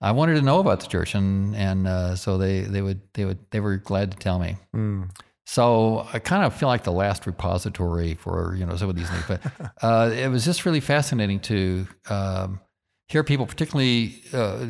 [0.00, 3.24] I wanted to know about the church, and and uh, so they they would they
[3.24, 4.56] would they were glad to tell me.
[4.76, 5.10] Mm.
[5.46, 9.10] So I kind of feel like the last repository for you know some of these
[9.10, 9.40] things, but
[9.82, 12.60] uh, it was just really fascinating to um,
[13.08, 14.64] hear people, particularly uh,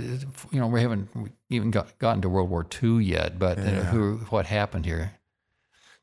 [0.50, 1.08] you know we haven't
[1.50, 3.84] even got, gotten to World War II yet, but uh, Yeah.
[3.86, 5.12] who what happened here?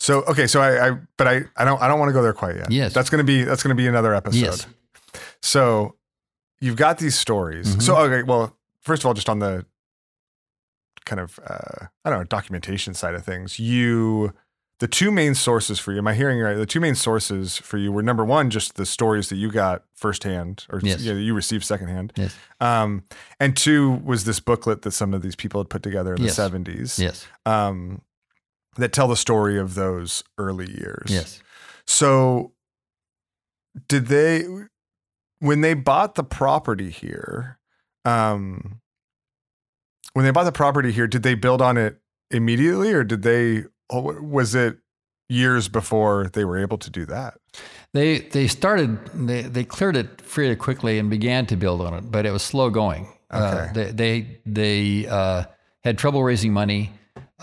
[0.02, 2.34] So okay, so I, I but I I don't I don't want to go there
[2.34, 2.72] quite yet.
[2.72, 2.92] Yes.
[2.92, 4.40] That's gonna be that's gonna be another episode.
[4.40, 4.66] Yes.
[5.44, 5.96] So
[6.60, 7.76] you've got these stories.
[7.76, 7.82] Mhm.
[7.84, 9.64] So okay, well, first of all, just on the
[11.06, 14.34] kind of uh, I don't know documentation side of things, you
[14.80, 16.00] the two main sources for you.
[16.00, 16.56] Am I hearing you right?
[16.56, 19.84] The two main sources for you were number one, just the stories that you got
[19.94, 21.02] firsthand, or Yes.
[21.02, 22.12] yeah, that you received secondhand.
[22.16, 22.36] Yes.
[22.60, 23.04] Um,
[23.40, 26.32] and two was this booklet that some of these people had put together in Yes.
[26.32, 26.98] the seventies.
[26.98, 27.28] Yes.
[27.46, 28.02] Um,
[28.78, 31.08] that tell the story of those early years.
[31.08, 31.42] Yes.
[31.86, 32.54] So,
[33.88, 34.46] did they,
[35.40, 37.60] when they bought the property here,
[38.06, 38.80] um,
[40.14, 43.64] when they bought the property here, did they build on it immediately, or did they?
[43.90, 44.78] oh, Was it
[45.30, 47.36] years before they were able to do that?
[47.94, 52.10] They they started they, they cleared it fairly quickly and began to build on it,
[52.12, 53.08] but it was slow going.
[53.30, 53.72] Uh, Okay.
[53.74, 54.40] they they,
[55.04, 55.44] they uh,
[55.84, 56.92] had trouble raising money.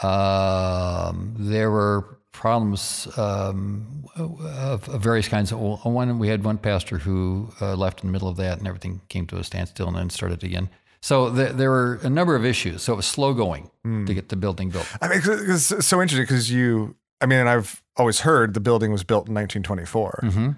[0.03, 5.53] Um, there were problems um, of, of various kinds.
[5.53, 9.01] One we had one pastor who uh, left in the middle of that, and everything
[9.09, 10.69] came to a standstill, and then started again.
[11.01, 12.83] So th- there were a number of issues.
[12.83, 13.71] So it was slow going
[14.07, 14.87] to get the building built.
[15.01, 18.91] I mean, it's so interesting because you, I mean, and I've always heard the building
[18.93, 20.21] was built in 1924.
[20.33, 20.51] hmm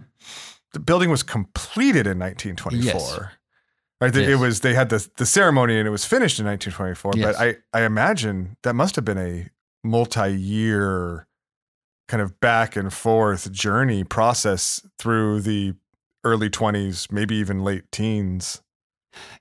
[0.72, 2.83] The building was completed in 1924.
[2.83, 3.20] Yes.
[4.01, 4.17] Right.
[4.17, 7.13] It was, they had the, the ceremony and it was finished in 1924.
[7.17, 7.37] Yes.
[7.37, 9.49] But I, I imagine that must have been a
[9.85, 11.27] multi year
[12.09, 15.75] kind of back and forth journey process through the
[16.25, 18.63] early 20s, maybe even late teens.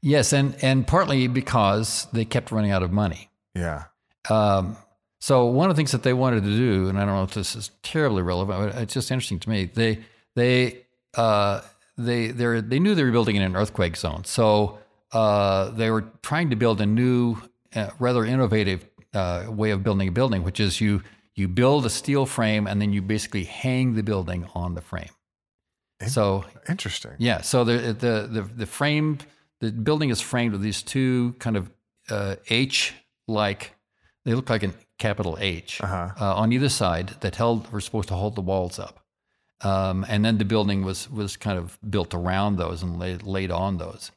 [0.01, 3.29] Yes, and and partly because they kept running out of money.
[3.53, 3.85] Yeah.
[4.29, 4.77] Um,
[5.21, 7.33] so one of the things that they wanted to do, and I don't know if
[7.33, 9.65] this is terribly relevant, but it's just interesting to me.
[9.65, 9.99] They
[10.35, 11.61] they uh,
[12.05, 14.79] they they they knew they were building in an earthquake zone, so
[15.11, 17.37] uh, they were trying to build a new,
[17.75, 18.79] uh, rather innovative
[19.13, 21.01] uh, way of building a building, which is you
[21.35, 25.13] you build a steel frame and then you basically hang the building on the frame.
[26.07, 27.11] So Interesting.
[27.17, 29.17] yeah, so the the the, the frame,
[29.59, 31.69] the building is framed with these two kind of
[32.09, 32.93] uh, H
[33.27, 33.75] like,
[34.25, 36.09] they look like a capital H Uh-huh.
[36.19, 38.98] uh, on either side that held were supposed to hold the walls up,
[39.61, 43.51] um, and then the building was was kind of built around those and laid, laid
[43.51, 44.11] on those.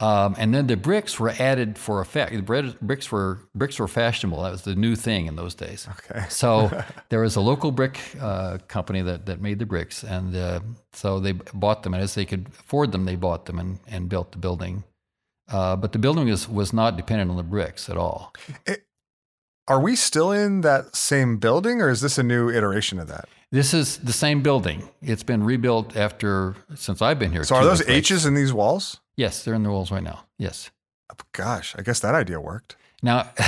[0.00, 2.32] Um, and then the bricks were added for effect.
[2.32, 4.42] The bread- bricks were bricks were fashionable.
[4.42, 5.88] That was the new thing in those days.
[5.90, 6.24] Okay.
[6.28, 6.70] So
[7.08, 10.60] there was a local brick uh, company that, that made the bricks, and uh,
[10.92, 14.08] so they bought them, and as they could afford them, they bought them and, and
[14.08, 14.84] built the building.
[15.50, 18.32] Uh, but the building was, was not dependent on the bricks at all.
[19.66, 23.28] Are we still in that same building or is this a new iteration of that?
[23.50, 24.88] This is the same building.
[25.00, 27.44] It's been rebuilt after since I've been here.
[27.44, 27.80] So are those.
[27.88, 29.00] H's in these walls?
[29.16, 30.24] Yes, they're in the walls right now.
[30.38, 30.70] Yes.
[31.10, 32.76] Oh, Gosh, I guess that idea worked.
[33.02, 33.30] Now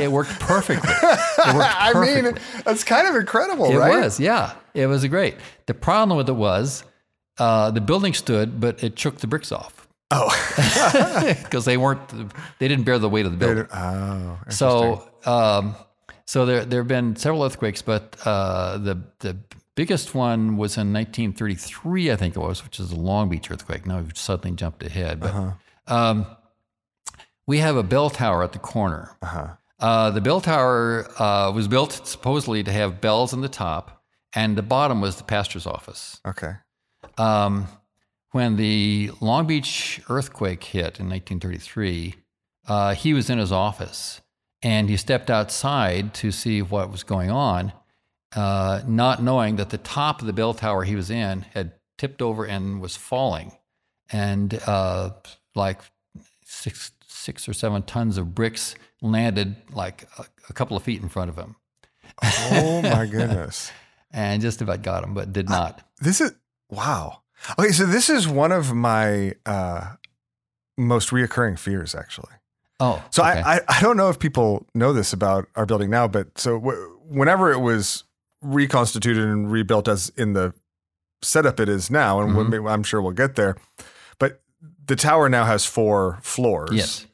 [0.00, 0.90] it worked perfectly.
[0.92, 2.62] It worked I mean, perfectly.
[2.64, 3.96] that's kind of incredible, It right?
[3.98, 4.54] It was, yeah.
[4.74, 5.36] It was great.
[5.66, 6.84] The problem with it was
[7.38, 10.28] uh, the building stood, but it shook the bricks off Oh,
[11.44, 12.00] because they weren't,
[12.58, 13.66] they didn't bear the weight of the building.
[13.72, 14.38] oh.
[14.48, 15.76] So, um,
[16.30, 19.36] so there there have been several earthquakes, but uh, the the
[19.74, 23.84] biggest one was in 1933, I think it was, which is the Long Beach earthquake.
[23.84, 25.52] Now we've suddenly jumped ahead, but Uh-huh.
[25.92, 26.26] um,
[27.48, 29.16] we have a bell tower at the corner.
[29.20, 29.48] Uh-huh.
[29.80, 34.00] Uh, the bell tower uh, was built supposedly to have bells on the top,
[34.32, 36.20] and the bottom was the pastor's office.
[36.24, 36.52] Okay.
[37.18, 37.66] Um,
[38.30, 42.14] when the Long Beach earthquake hit in 1933,
[42.68, 44.20] uh, he was in his office
[44.62, 47.72] and he stepped outside to see what was going on,
[48.34, 52.22] uh, not knowing that the top of the bell tower he was in had tipped
[52.22, 53.52] over and was falling.
[54.12, 55.10] And uh,
[55.54, 55.80] like
[56.44, 61.08] six, six or seven tons of bricks landed like a, a couple of feet in
[61.08, 61.56] front of him
[62.22, 63.70] Oh my goodness.
[64.10, 65.82] and just about got him, but did not.
[66.00, 66.32] This is
[66.68, 67.22] wow.
[67.58, 69.94] Okay, so this is one of my uh,
[70.76, 72.32] most reoccurring fears, actually.
[72.80, 73.40] Oh, So okay.
[73.42, 76.58] I, I I don't know if people know this about our building now, but so
[76.58, 78.04] w- whenever it was
[78.42, 80.52] reconstituted and rebuilt as in the
[81.22, 82.66] setup it is now, and Mm-hmm.
[82.66, 83.56] I'm sure we'll get there,
[84.18, 84.40] but
[84.86, 86.70] the tower now has four floors.
[86.72, 87.06] yes.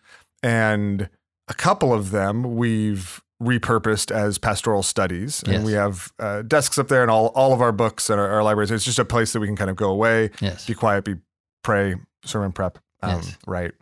[0.42, 1.09] and
[1.48, 5.64] a couple of them we've repurposed as pastoral studies and Yes.
[5.64, 8.42] we have uh, desks up there and all, all of our books and our, our
[8.42, 10.66] libraries it's just a place that we can kind of go away Yes.
[10.66, 11.16] be quiet be
[11.62, 13.37] pray sermon prep um, Yes.
[13.46, 13.72] right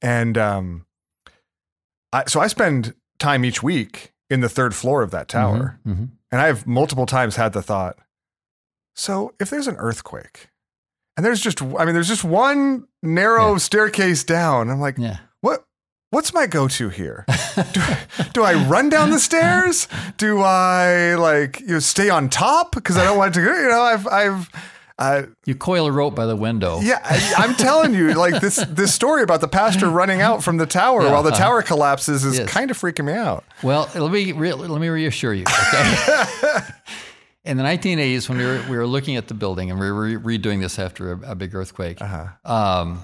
[0.00, 0.86] and um,
[2.12, 6.10] I, so i spend time each week in the third floor of that tower Mhm.
[6.30, 7.96] and i've multiple times had the thought
[8.94, 10.48] so if there's an earthquake
[11.16, 13.58] and there's just i mean there's just one narrow Yeah.
[13.58, 15.18] staircase down i'm like Yeah.
[15.40, 15.64] what
[16.10, 17.24] what's my go-to here
[17.72, 17.80] do,
[18.34, 22.96] do i run down the stairs do i like you know, stay on top because
[22.96, 24.50] i don't want to go you know i've i've
[25.02, 26.80] uh, You coil a rope by the window.
[26.80, 30.56] yeah I, i'm telling you like this this story about the pastor running out from
[30.58, 31.38] the tower Yeah, while the uh-huh.
[31.44, 32.48] tower collapses is Yes.
[32.48, 35.44] kind of freaking me out Well, let me re- let me reassure you.
[35.44, 36.60] Okay.
[37.44, 40.16] In the 1980s, when we were we were looking at the building and we were
[40.18, 42.26] re- redoing this after a, a big earthquake, uh-huh.
[42.44, 43.00] um,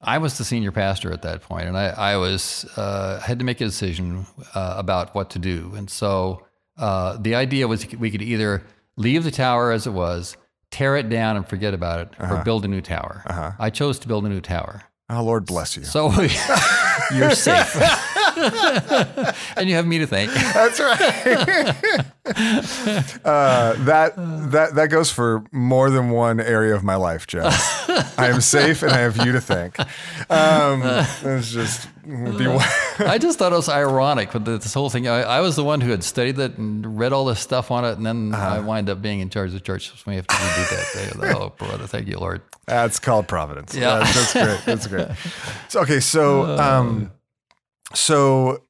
[0.00, 3.44] I was the senior pastor at that point, and I, I was uh, had to
[3.44, 5.72] make a decision uh, about what to do.
[5.76, 6.46] And so
[6.78, 8.62] uh, the idea was we could either
[8.96, 10.36] leave the tower as it was,
[10.70, 13.22] tear it down and forget about it, or build a new tower.
[13.26, 13.52] Uh-huh.
[13.58, 14.82] I chose to build a new tower.
[15.10, 16.10] oh lord bless you So
[17.14, 17.74] you're safe.
[19.56, 20.32] and you have me to thank.
[20.32, 21.00] That's right.
[23.24, 27.88] uh, that that that goes for more than one area of my life, Jeff.
[28.18, 29.78] I am safe, and I have you to thank.
[30.30, 31.88] Um, it's just
[33.00, 35.08] I just thought it was ironic with this whole thing.
[35.08, 37.84] I, I was the one who had studied it and read all this stuff on
[37.84, 40.26] it, and then I wind up being in charge of the church, so we have
[40.26, 41.36] to redo that.
[41.36, 42.42] oh, brother, thank you, Lord.
[42.66, 43.74] That's called providence.
[43.74, 43.98] Yeah.
[43.98, 44.60] That's, that's great.
[44.66, 45.08] That's great.
[45.68, 47.10] So, okay, so um,
[47.94, 48.64] so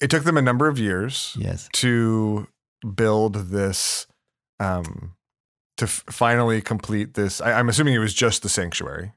[0.00, 1.68] it took them a number of years Yes.
[1.74, 2.46] to
[2.94, 4.06] build this,
[4.60, 5.14] um,
[5.78, 7.40] to f- finally complete this.
[7.40, 9.12] I, I'm assuming it was just the sanctuary.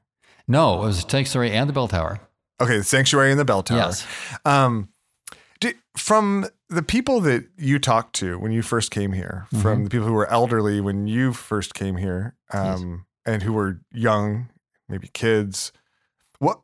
[0.48, 2.20] No, it was the sanctuary and the bell tower.
[2.60, 3.78] Okay, the sanctuary and the bell tower.
[3.78, 4.06] Yes.
[4.44, 4.88] Um,
[5.60, 9.62] did, from the people that you talked to when you first came here, Mm-hmm.
[9.62, 13.80] from the people who were elderly when you first came here, um, and who were
[13.92, 14.48] young,
[14.88, 15.72] maybe kids,
[16.38, 16.60] what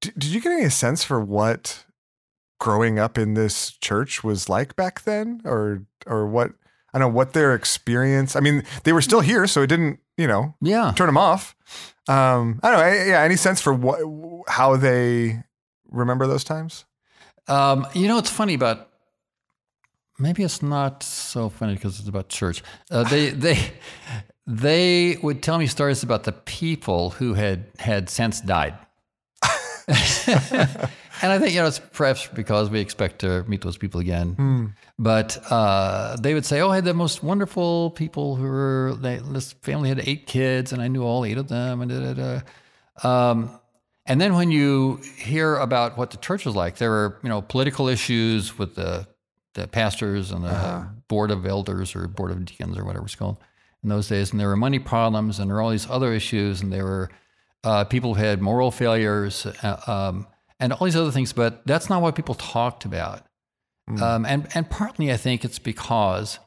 [0.00, 1.84] did, did you get any sense for what
[2.58, 6.52] growing up in this church was like back then, or or what?
[6.92, 8.36] I don't know what their experience.
[8.36, 10.92] I mean, they were still here, so it didn't, you know, Yeah.
[10.94, 11.56] turn them off.
[12.08, 13.04] Um, I don't know.
[13.04, 13.98] Yeah, any sense for what
[14.48, 15.42] how they
[15.90, 16.84] remember those times?
[17.48, 18.90] Um, you know, it's funny about.
[20.16, 22.62] Maybe it's not so funny because it's about church.
[22.90, 23.58] Uh, they they
[24.46, 28.78] they would tell me stories about the people who had had since died.
[31.22, 34.74] and I think you know it's perhaps because we expect to meet those people again.
[34.98, 39.16] But uh, they would say, "Oh, I had the most wonderful people who were they,
[39.18, 42.40] this family had eight kids, and I knew all eight of them." And da, da,
[43.02, 43.30] da.
[43.30, 43.58] Um,
[44.06, 47.42] and then when you hear about what the church was like, there were you know
[47.42, 49.06] political issues with the
[49.54, 53.36] the pastors and the board of elders or board of deacons or whatever it's called
[53.82, 56.60] in those days, and there were money problems, and there were all these other issues,
[56.60, 57.10] and there were
[57.62, 60.26] uh, people who had moral failures, uh, um,
[60.64, 61.32] and all these other things.
[61.34, 63.20] But that's not what people talked about.
[64.00, 66.38] Um, and and partly, I think it's because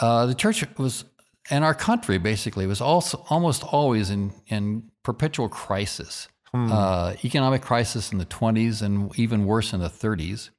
[0.00, 1.04] uh, the church was,
[1.50, 8.10] and our country basically was also almost always in in perpetual crisis, uh, economic crisis
[8.10, 10.50] in the twenties, and even worse in the thirties,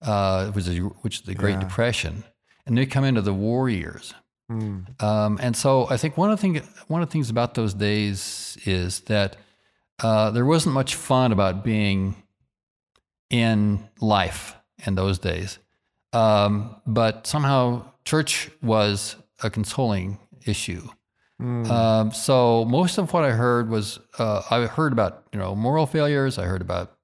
[0.00, 1.68] uh, which is which is the Great Yeah.
[1.68, 2.24] Depression,
[2.66, 4.14] and they come into the war years.
[4.48, 4.78] Hmm.
[5.00, 7.74] Um, and so I think one of the thing, one of the things about those
[7.74, 9.36] days is that
[10.02, 12.14] uh, there wasn't much fun about being
[13.30, 15.58] in life in those days.
[16.12, 20.88] Um, but somehow church was a consoling issue.
[21.70, 25.86] Um, so most of what I heard was uh, I heard about you know moral
[25.86, 26.36] failures.
[26.38, 26.96] I heard about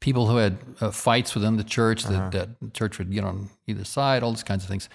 [0.00, 3.48] people who had uh, fights within the church that, that the church would get on
[3.68, 4.88] either side, all these kinds of things.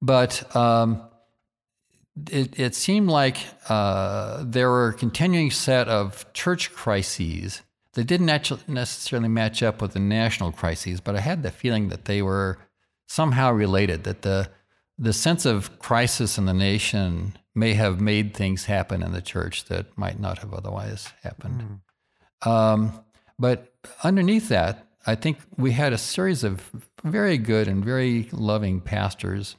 [0.00, 1.02] But um,
[2.30, 7.62] it, it seemed like uh, there were a continuing set of church crises
[7.94, 11.88] that didn't actu- necessarily match up with the national crises, but I had the feeling
[11.88, 12.58] that they were
[13.08, 14.50] somehow related, that the,
[14.98, 19.64] the sense of crisis in the nation may have made things happen in the church
[19.66, 21.80] that might not have otherwise happened.
[22.42, 22.92] Um,
[23.38, 26.70] but underneath that, I think we had a series of
[27.04, 29.56] very good and very loving pastors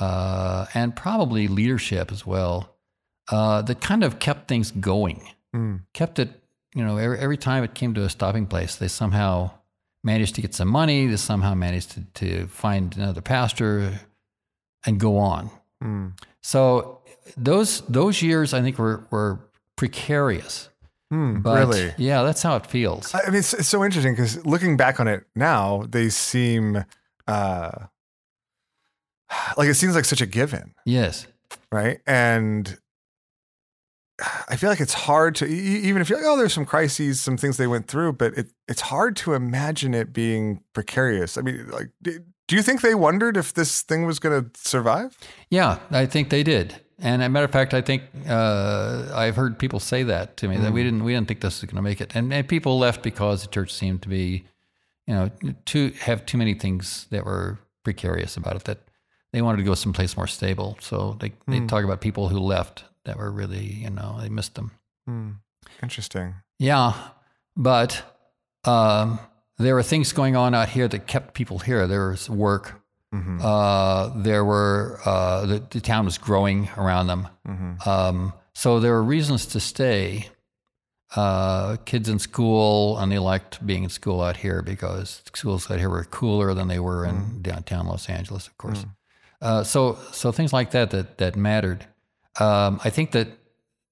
[0.00, 2.74] uh, and probably leadership as well
[3.30, 5.80] uh, that kind of kept things going, Mm.
[5.94, 6.39] kept it,
[6.74, 9.50] you know, every, every time it came to a stopping place, they somehow
[10.02, 14.00] managed to get some money, they somehow managed to, to find another pastor
[14.86, 15.50] and go on.
[15.82, 16.12] Mm.
[16.42, 17.00] So
[17.36, 19.40] those those years, I think, were, were
[19.76, 20.68] precarious.
[21.12, 21.42] Mm.
[21.42, 21.94] But really?
[21.98, 23.12] yeah, that's how it feels.
[23.14, 26.84] I mean, it's, it's so interesting because looking back on it now, they seem
[27.26, 27.70] uh,
[29.56, 31.26] like it seems like such a given, yes.
[31.72, 32.00] right?
[32.06, 32.78] And
[34.48, 37.36] I feel like it's hard to even if you're like, oh, there's some crises, some
[37.36, 41.38] things they went through, but it it's hard to imagine it being precarious.
[41.38, 45.16] I mean, like, do you think they wondered if this thing was going to survive?
[45.50, 46.80] Yeah, I think they did.
[46.98, 50.48] And as a matter of fact, I think uh, I've heard people say that to
[50.48, 52.46] me that we didn't we didn't think this was going to make it, and, and
[52.46, 54.44] people left because the church seemed to be,
[55.06, 55.30] you know,
[55.64, 58.80] too have too many things that were precarious about it that
[59.32, 60.76] they wanted to go someplace more stable.
[60.80, 64.54] So they they talk about people who left that were really you know they missed
[64.54, 64.72] them.
[65.06, 65.30] Hmm.
[65.82, 66.34] Interesting.
[66.58, 66.92] Yeah,
[67.56, 68.02] but
[68.64, 69.18] um,
[69.58, 71.86] there were things going on out here that kept people here.
[71.86, 72.80] There was work.
[73.14, 73.40] Mhm.
[73.42, 77.84] Uh, there were uh, the, the town was growing around them, Mhm.
[77.86, 80.28] um, so there were reasons to stay.
[81.16, 85.80] Uh, kids in school, and they liked being in school out here because schools out
[85.80, 88.86] here were cooler than they were in downtown Los Angeles, of course.
[89.40, 91.84] Uh, so, so things like that that that mattered.
[92.40, 93.28] Um, I think that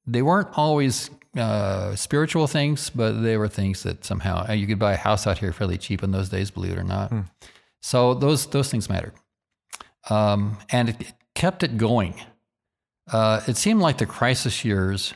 [0.07, 4.79] they weren't always uh, spiritual things, but they were things that somehow uh, you could
[4.79, 7.13] buy a house out here fairly cheap in those days, believe it or not.
[7.81, 9.15] So those those things mattered,
[10.11, 12.15] um, and it, it kept it going.
[13.11, 15.15] Uh, it seemed like the crisis years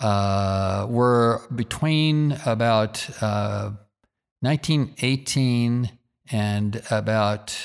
[0.00, 3.70] uh, were between about uh,
[4.40, 5.90] 1918
[6.30, 7.56] and about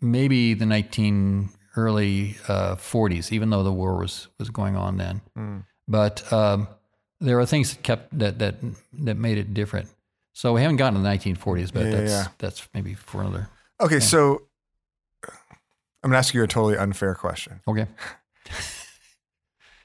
[0.00, 5.20] maybe the 19 early uh, 40s, even though the war was was going on then.
[5.38, 5.64] Mm.
[5.86, 6.66] But um,
[7.20, 8.56] there are things that kept that that
[9.04, 9.88] that made it different.
[10.32, 12.26] So we haven't gotten to the 1940s, but Yeah, that's yeah.
[12.38, 13.48] that's maybe for another.
[13.80, 14.42] Okay, so
[16.02, 17.86] I'm gonna ask you a totally unfair question, Okay.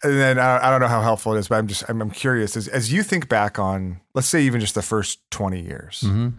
[0.04, 2.12] and then I, I don't know how helpful it is, but I'm just I'm, I'm
[2.12, 6.02] curious as as you think back on, let's say even just the first 20 years,
[6.02, 6.30] hmm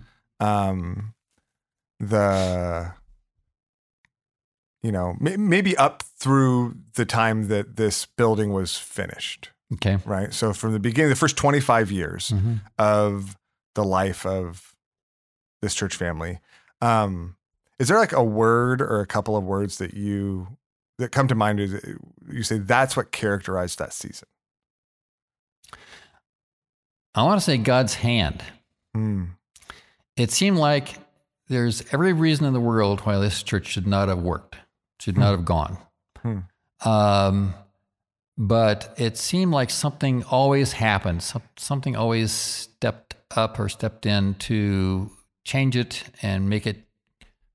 [0.40, 1.14] um,
[2.00, 2.92] the
[4.82, 9.98] you know may, maybe up through the time that this building was finished, Okay.
[10.04, 10.32] right?
[10.32, 13.36] So from the beginning, the first 25 years hmm of
[13.74, 14.74] the life of
[15.62, 16.40] this church family.
[16.80, 17.36] Um,
[17.78, 20.48] is there like a word or a couple of words that you
[20.98, 21.74] that come to mind is
[22.30, 24.28] you say that's what characterized that season?
[27.14, 28.42] I want to say God's hand.
[28.94, 29.24] Hmm.
[30.16, 30.96] It seemed like
[31.48, 34.56] there's every reason in the world why this church should not have worked,
[35.02, 35.78] should not have gone.
[36.22, 36.38] Hmm.
[36.88, 37.54] Um,
[38.38, 41.22] but it seemed like something always happened.
[41.22, 45.10] Some, something always stepped up or stepped in to
[45.44, 46.84] change it and make it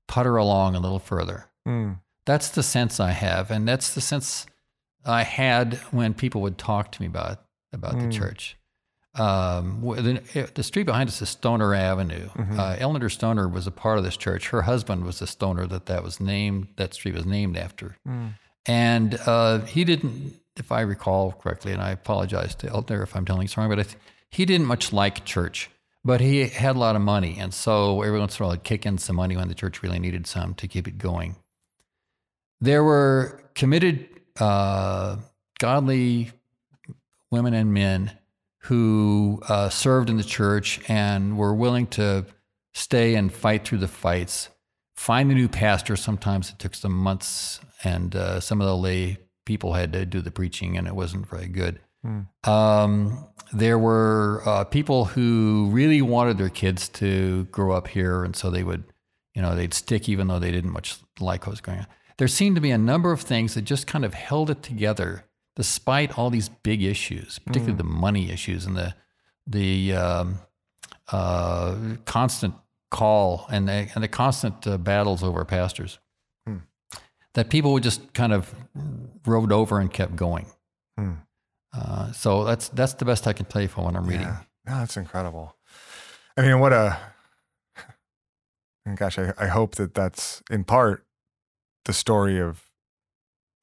[0.06, 1.46] putter along a little further.
[1.66, 1.92] Hmm.
[2.26, 4.44] That's the sense I have, and that's the sense
[5.06, 7.40] I had when people would talk to me about
[7.72, 8.10] about Mm.
[8.10, 8.57] the church.
[9.18, 12.28] Um, the, the street behind us is Stoner Avenue.
[12.30, 12.58] Mhm.
[12.58, 14.48] Uh, Eleanor Stoner was a part of this church.
[14.48, 16.68] Her husband was a stoner that that was named.
[16.76, 17.96] That street was named after.
[18.06, 18.28] Hmm.
[18.66, 23.24] And uh, he didn't, if I recall correctly, and I apologize to Elder if I'm
[23.24, 23.96] telling this wrong, but I th-
[24.30, 25.70] he didn't much like church,
[26.04, 27.38] but he had a lot of money.
[27.38, 29.82] And so every once in a while, he'd kick in some money when the church
[29.82, 31.36] really needed some to keep it going.
[32.60, 34.06] There were committed,
[34.38, 35.16] uh,
[35.58, 36.30] godly
[37.30, 38.12] women and men
[38.62, 42.26] who uh, served in the church and were willing to
[42.74, 44.48] stay and fight through the fights.
[44.96, 45.96] Find the new pastor.
[45.96, 50.20] Sometimes it took some months, and uh, some of the lay people had to do
[50.20, 51.80] the preaching, and it wasn't very good.
[52.02, 52.50] Hmm.
[52.50, 58.36] Um, there were uh, people who really wanted their kids to grow up here, and
[58.36, 58.84] so they would,
[59.34, 61.86] you know, they'd stick even though they didn't much like what was going on.
[62.18, 65.24] There seemed to be a number of things that just kind of held it together,
[65.58, 68.94] despite all these big issues, particularly the money issues and the
[69.44, 70.38] the um,
[71.10, 72.54] uh, constant
[72.90, 75.98] call and the, and the constant uh, battles over pastors.
[76.46, 76.58] Hmm.
[77.34, 78.54] That people would just kind of
[79.26, 80.46] rode over and kept going.
[80.96, 81.12] Hmm.
[81.72, 84.26] Uh, so that's that's the best I can tell you from what I'm reading.
[84.26, 84.42] Yeah.
[84.64, 85.56] No, that's incredible.
[86.36, 86.98] I mean, what a
[88.94, 91.04] gosh, I, I hope that that's in part
[91.84, 92.67] the story of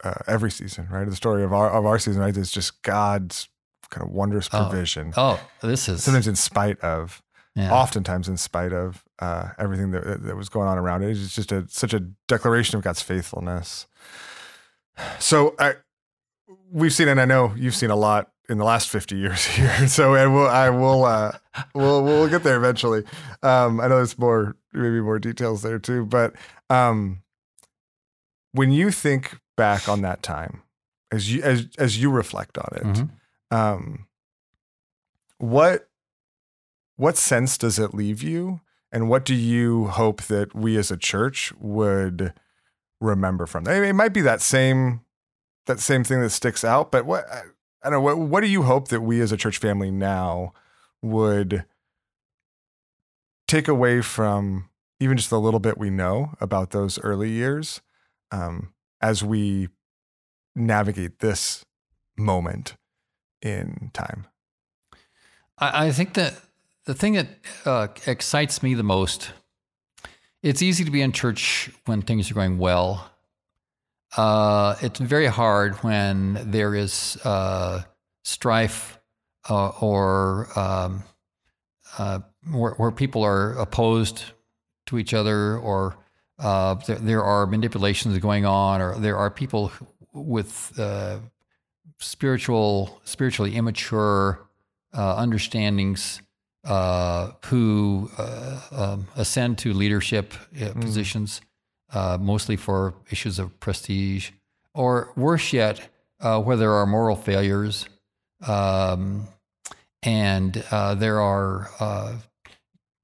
[0.04, 1.08] uh, every season, right?
[1.10, 2.36] The story of our of our season, right?
[2.36, 3.48] Is just God's
[3.90, 4.68] kind of wondrous Oh.
[4.68, 5.14] provision.
[5.16, 7.22] Oh, this is Sometimes in spite of,
[7.56, 7.72] yeah.
[7.72, 11.12] oftentimes in spite of uh, everything that that was going on around it.
[11.12, 13.88] It's just a such a declaration of God's faithfulness.
[15.20, 15.76] So I,
[16.72, 19.88] we've seen, and I know you've seen a lot in the last fifty years here.
[19.88, 21.32] So and we'll, I will, uh,
[21.74, 23.04] we'll, we'll get there eventually.
[23.44, 26.06] Um, I know there's more, maybe more details there too.
[26.06, 26.34] But
[26.70, 27.22] um,
[28.54, 30.62] when you think back on that time,
[31.12, 33.10] as you as as you reflect on it, Mhm.
[33.52, 34.08] um,
[35.38, 35.90] what
[36.98, 40.98] what sense does it leave you and what do you hope that we as a
[40.98, 42.34] church would
[43.02, 43.84] remember from that?
[43.84, 45.02] It might be that same
[45.66, 47.42] that same thing that sticks out but what i
[47.84, 50.54] don't know what, what do you hope that we as a church family now
[51.02, 51.66] would
[53.48, 57.82] take away from even just the little bit we know about those early years
[58.32, 58.74] um,
[59.06, 59.70] as we
[60.56, 61.64] navigate this
[62.18, 62.76] moment
[63.42, 64.26] in time
[65.58, 66.34] I, I think that
[66.86, 67.28] the thing that
[67.66, 69.32] uh, excites me the most,
[70.44, 73.10] it's easy to be in church when things are going well.
[74.16, 77.82] Uh, it's very hard when there is uh,
[78.24, 79.00] strife
[79.50, 81.04] uh, or um,
[81.98, 82.20] uh,
[82.52, 84.24] where, where people are opposed
[84.86, 85.98] to each other or
[86.40, 89.72] uh, there, there are manipulations going on or there are people
[90.14, 91.18] with uh,
[92.00, 94.48] spiritual, spiritually immature
[94.94, 96.22] uh, understandings
[96.66, 101.42] uh, who uh, um, ascend to leadership uh, positions,
[101.94, 104.32] uh, mostly for issues of prestige,
[104.74, 107.86] or worse yet, uh, where there are moral failures,
[108.48, 109.28] um,
[110.02, 112.16] and uh, there are uh,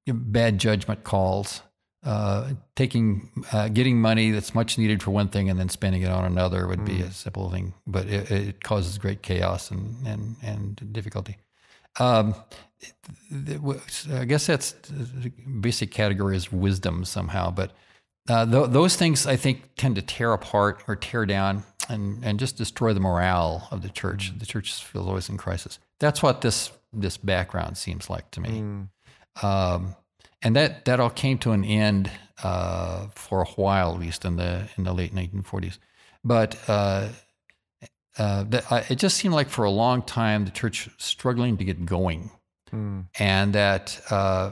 [0.08, 1.62] bad judgment calls.
[2.04, 6.10] Uh, taking, uh, getting money that's much needed for one thing and then spending it
[6.10, 10.36] on another would be a simple thing, but it, it causes great chaos and and
[10.42, 11.38] and difficulty.
[12.00, 12.34] Um,
[13.46, 15.30] th- th- I guess that's the
[15.60, 17.72] basic category is wisdom somehow, but
[18.30, 22.40] uh, th- those things I think tend to tear apart or tear down and, and
[22.40, 24.34] just destroy the morale of the church.
[24.38, 25.80] The church feels always in crisis.
[26.00, 28.50] That's what this this background seems like to me.
[29.44, 29.96] Um,
[30.44, 32.10] and that, that all came to an end
[32.44, 35.78] uh, for a while, at least in the in the late 1940s.
[36.24, 37.10] But uh,
[38.18, 41.64] uh, that, I, it just seemed like for a long time the church struggling to
[41.64, 42.32] get going,
[42.74, 43.08] Mm.
[43.20, 44.52] and that uh,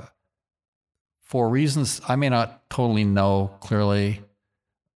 [1.22, 4.22] for reasons I may not totally know clearly,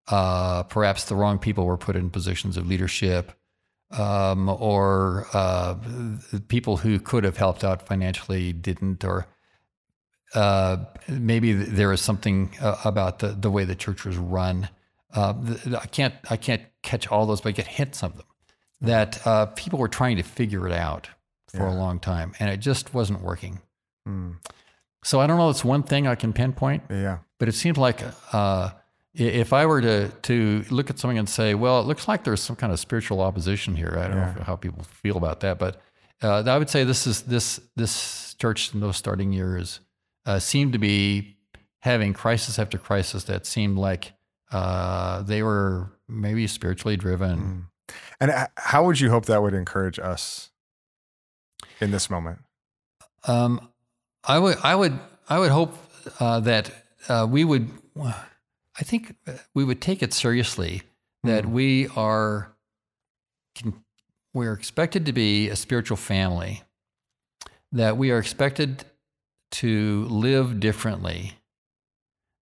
[0.09, 3.31] uh, perhaps the wrong people were put in positions of leadership,
[3.91, 5.75] um, or uh,
[6.49, 9.25] people who could have helped out financially didn't, or
[10.35, 10.77] uh,
[11.07, 14.69] maybe there is something uh, about the, the way the church was run
[15.13, 15.33] uh,
[15.79, 18.25] I can't I can't catch all those, but I get hints of them
[18.81, 21.07] that uh, people were trying to figure it out
[21.47, 23.61] for a long time, and it just wasn't working.
[24.09, 24.37] Mm.
[25.03, 25.51] So I don't know.
[25.51, 27.19] It's one thing I can pinpoint, Yeah.
[27.37, 28.71] but it seems like uh,
[29.13, 32.41] if I were to to look at something and say, well, it looks like there's
[32.41, 33.95] some kind of spiritual opposition here.
[33.99, 34.33] I don't Yeah.
[34.33, 35.79] know how people feel about that, but
[36.23, 39.79] uh, I would say this is this this church in those starting years
[40.25, 41.37] uh, seemed to be
[41.81, 44.13] having crisis after crisis that seemed like
[44.51, 47.69] uh, they were maybe spiritually driven.
[47.89, 47.95] Mm.
[48.19, 50.51] And how would you hope that would encourage us
[51.81, 52.39] in this moment?
[53.25, 53.69] Um,
[54.23, 54.97] I would, I would,
[55.27, 55.75] I would hope
[56.19, 56.71] uh, that
[57.09, 57.69] uh, we would.
[57.95, 59.15] I think
[59.53, 60.83] we would take it seriously
[61.23, 62.55] that we are.
[64.33, 66.63] We're expected to be a spiritual family.
[67.71, 68.85] That we are expected
[69.53, 71.33] to live differently.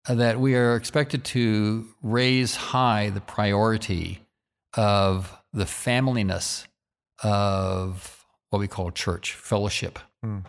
[0.07, 4.19] uh, That we are expected to raise high the priority
[4.75, 6.67] of the familyness
[7.23, 10.43] of what we call church fellowship Mm.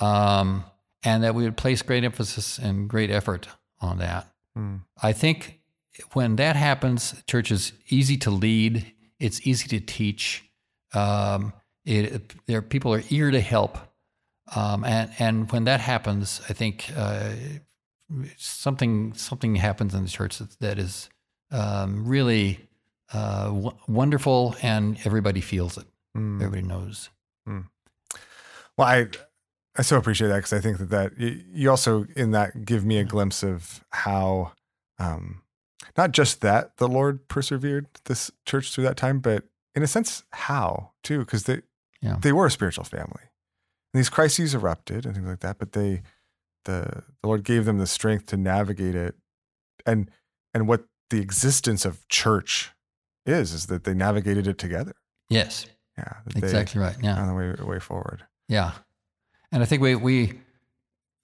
[0.00, 0.64] um,
[1.02, 3.48] and that we would place great emphasis and great effort
[3.80, 4.26] on that.
[4.56, 4.82] Mm.
[5.02, 5.60] I think
[6.12, 8.92] when that happens, church is easy to lead.
[9.18, 10.44] It's easy to teach.
[10.92, 11.52] Um,
[11.84, 13.78] it, there, people are eager to help,
[14.54, 17.32] um, and and when that happens, I think uh,
[18.36, 21.08] something something happens in the church that, that is
[21.50, 22.68] um, really
[23.12, 25.86] uh, w- wonderful, and everybody feels it.
[26.16, 26.36] Mm.
[26.42, 27.10] Everybody knows.
[27.46, 29.08] Well, I
[29.76, 32.84] I so appreciate that because I think that that you, you also in that give
[32.84, 34.52] me a glimpse of how
[34.98, 35.42] um,
[35.96, 39.44] not just that the Lord persevered this church through that time, but
[39.74, 41.62] in a sense how too, because they
[42.02, 42.16] Yeah.
[42.20, 43.22] they were a spiritual family.
[43.96, 46.02] And these crises erupted and things like that, but they
[46.66, 49.14] the the Lord gave them the strength to navigate it,
[49.86, 50.10] and
[50.52, 52.72] and what the existence of church
[53.24, 54.92] is is that they navigated it together.
[55.30, 55.64] Yes,
[55.96, 56.94] Yeah, exactly right.
[57.02, 57.18] Yeah.
[57.18, 58.24] on the way way forward.
[58.50, 58.72] Yeah,
[59.50, 60.40] and I think we we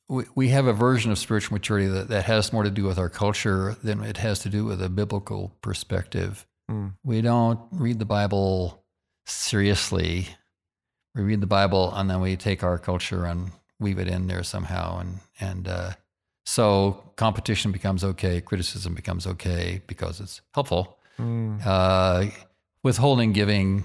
[0.09, 2.99] we, we have a version of spiritual maturity that, that has more to do with
[2.99, 6.47] our culture than it has to do with a biblical perspective.
[6.71, 6.95] Mm.
[7.05, 8.83] We don't read the Bible
[9.27, 10.29] seriously.
[11.15, 14.43] We read the Bible and then we take our culture and weave it in there
[14.43, 15.91] somehow, and and uh,
[16.47, 20.99] so competition becomes okay, criticism becomes okay because it's helpful.
[21.19, 21.61] Mm.
[21.65, 22.27] Uh,
[22.83, 23.85] withholding giving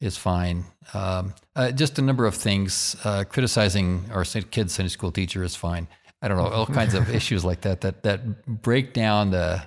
[0.00, 0.64] is fine.
[0.94, 2.96] Um, uh, just a number of things.
[3.04, 5.88] Uh, criticizing our kids' Sunday school teacher is fine.
[6.22, 9.62] I don't know all kinds of issues like that that that break down the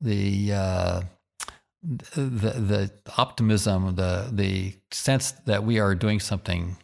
[0.00, 1.00] the uh,
[2.16, 6.76] the the optimism, the the sense that we are doing something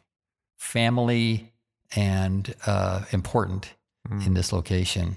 [0.59, 1.53] family
[1.97, 3.75] and uh, important
[4.11, 4.27] Mm.
[4.27, 5.17] in this location,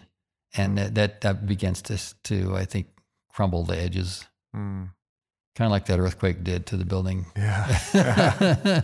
[0.55, 2.85] and that that, that begins to to I think
[3.33, 4.25] crumble the edges,
[4.55, 4.91] Mm.
[5.55, 7.25] kind of like that earthquake did to the building.
[7.35, 7.65] Yeah.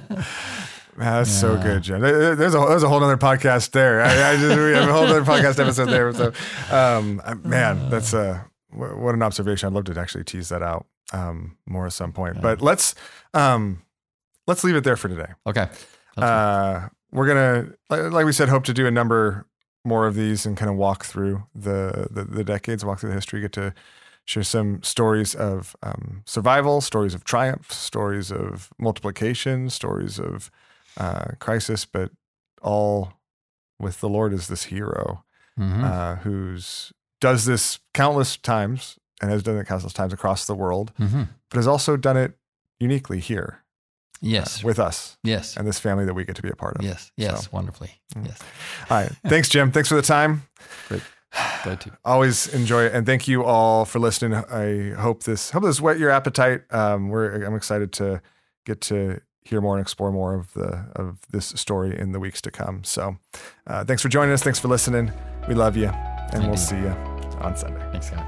[0.98, 2.02] Man, that's so good, Jim.
[2.02, 4.02] There's a there's a whole other podcast there.
[4.02, 6.12] I, I just we have a whole other podcast episode there.
[6.14, 6.34] So,
[6.76, 9.68] um, man, that's a what an observation.
[9.68, 12.42] I'd love to actually tease that out um, more at some point.
[12.42, 12.96] But let's
[13.34, 13.82] um,
[14.48, 15.32] let's leave it there for today.
[15.48, 15.68] okay.
[16.18, 19.46] Uh, we're gonna, like, like we said, hope to do a number
[19.84, 23.16] more of these and kind of walk through the the, the decades, walk through the
[23.16, 23.74] history, get to
[24.26, 30.52] share some stories of um, survival, stories of triumph, stories of multiplication, stories of
[30.98, 32.12] uh, crisis, but
[32.62, 33.14] all
[33.80, 35.24] with the Lord as this hero
[35.60, 35.84] Mhm.
[35.84, 40.92] uh, who's does this countless times and has done it countless times across the world,
[41.00, 41.30] Mhm.
[41.50, 42.34] but has also done it
[42.80, 44.64] uniquely here uh, Yes.
[44.64, 45.56] with us yes.
[45.58, 46.84] and this family that we get to be a part of.
[46.84, 47.12] Yes.
[47.18, 47.44] Yes.
[47.46, 48.02] So- Wonderfully.
[48.16, 48.26] Mm.
[48.28, 48.40] Yes.
[48.90, 49.12] All right.
[49.28, 49.72] Thanks, Jim.
[49.72, 50.44] Thanks for the time.
[50.88, 51.02] Great.
[51.64, 51.98] Glad to.
[52.04, 54.34] Always enjoy it, and thank you all for listening.
[54.52, 56.64] I hope this hope this whet your appetite.
[56.72, 58.22] Um, we're I'm excited to
[58.66, 62.42] get to hear more and explore more of the of this story in the weeks
[62.42, 62.84] to come.
[62.84, 63.16] So,
[63.66, 64.44] uh, thanks for joining us.
[64.44, 65.10] Thanks for listening.
[65.48, 66.58] We love you, and Thank we'll you.
[66.58, 66.90] see you
[67.40, 67.80] on Sunday.
[67.94, 68.26] Thanks, God.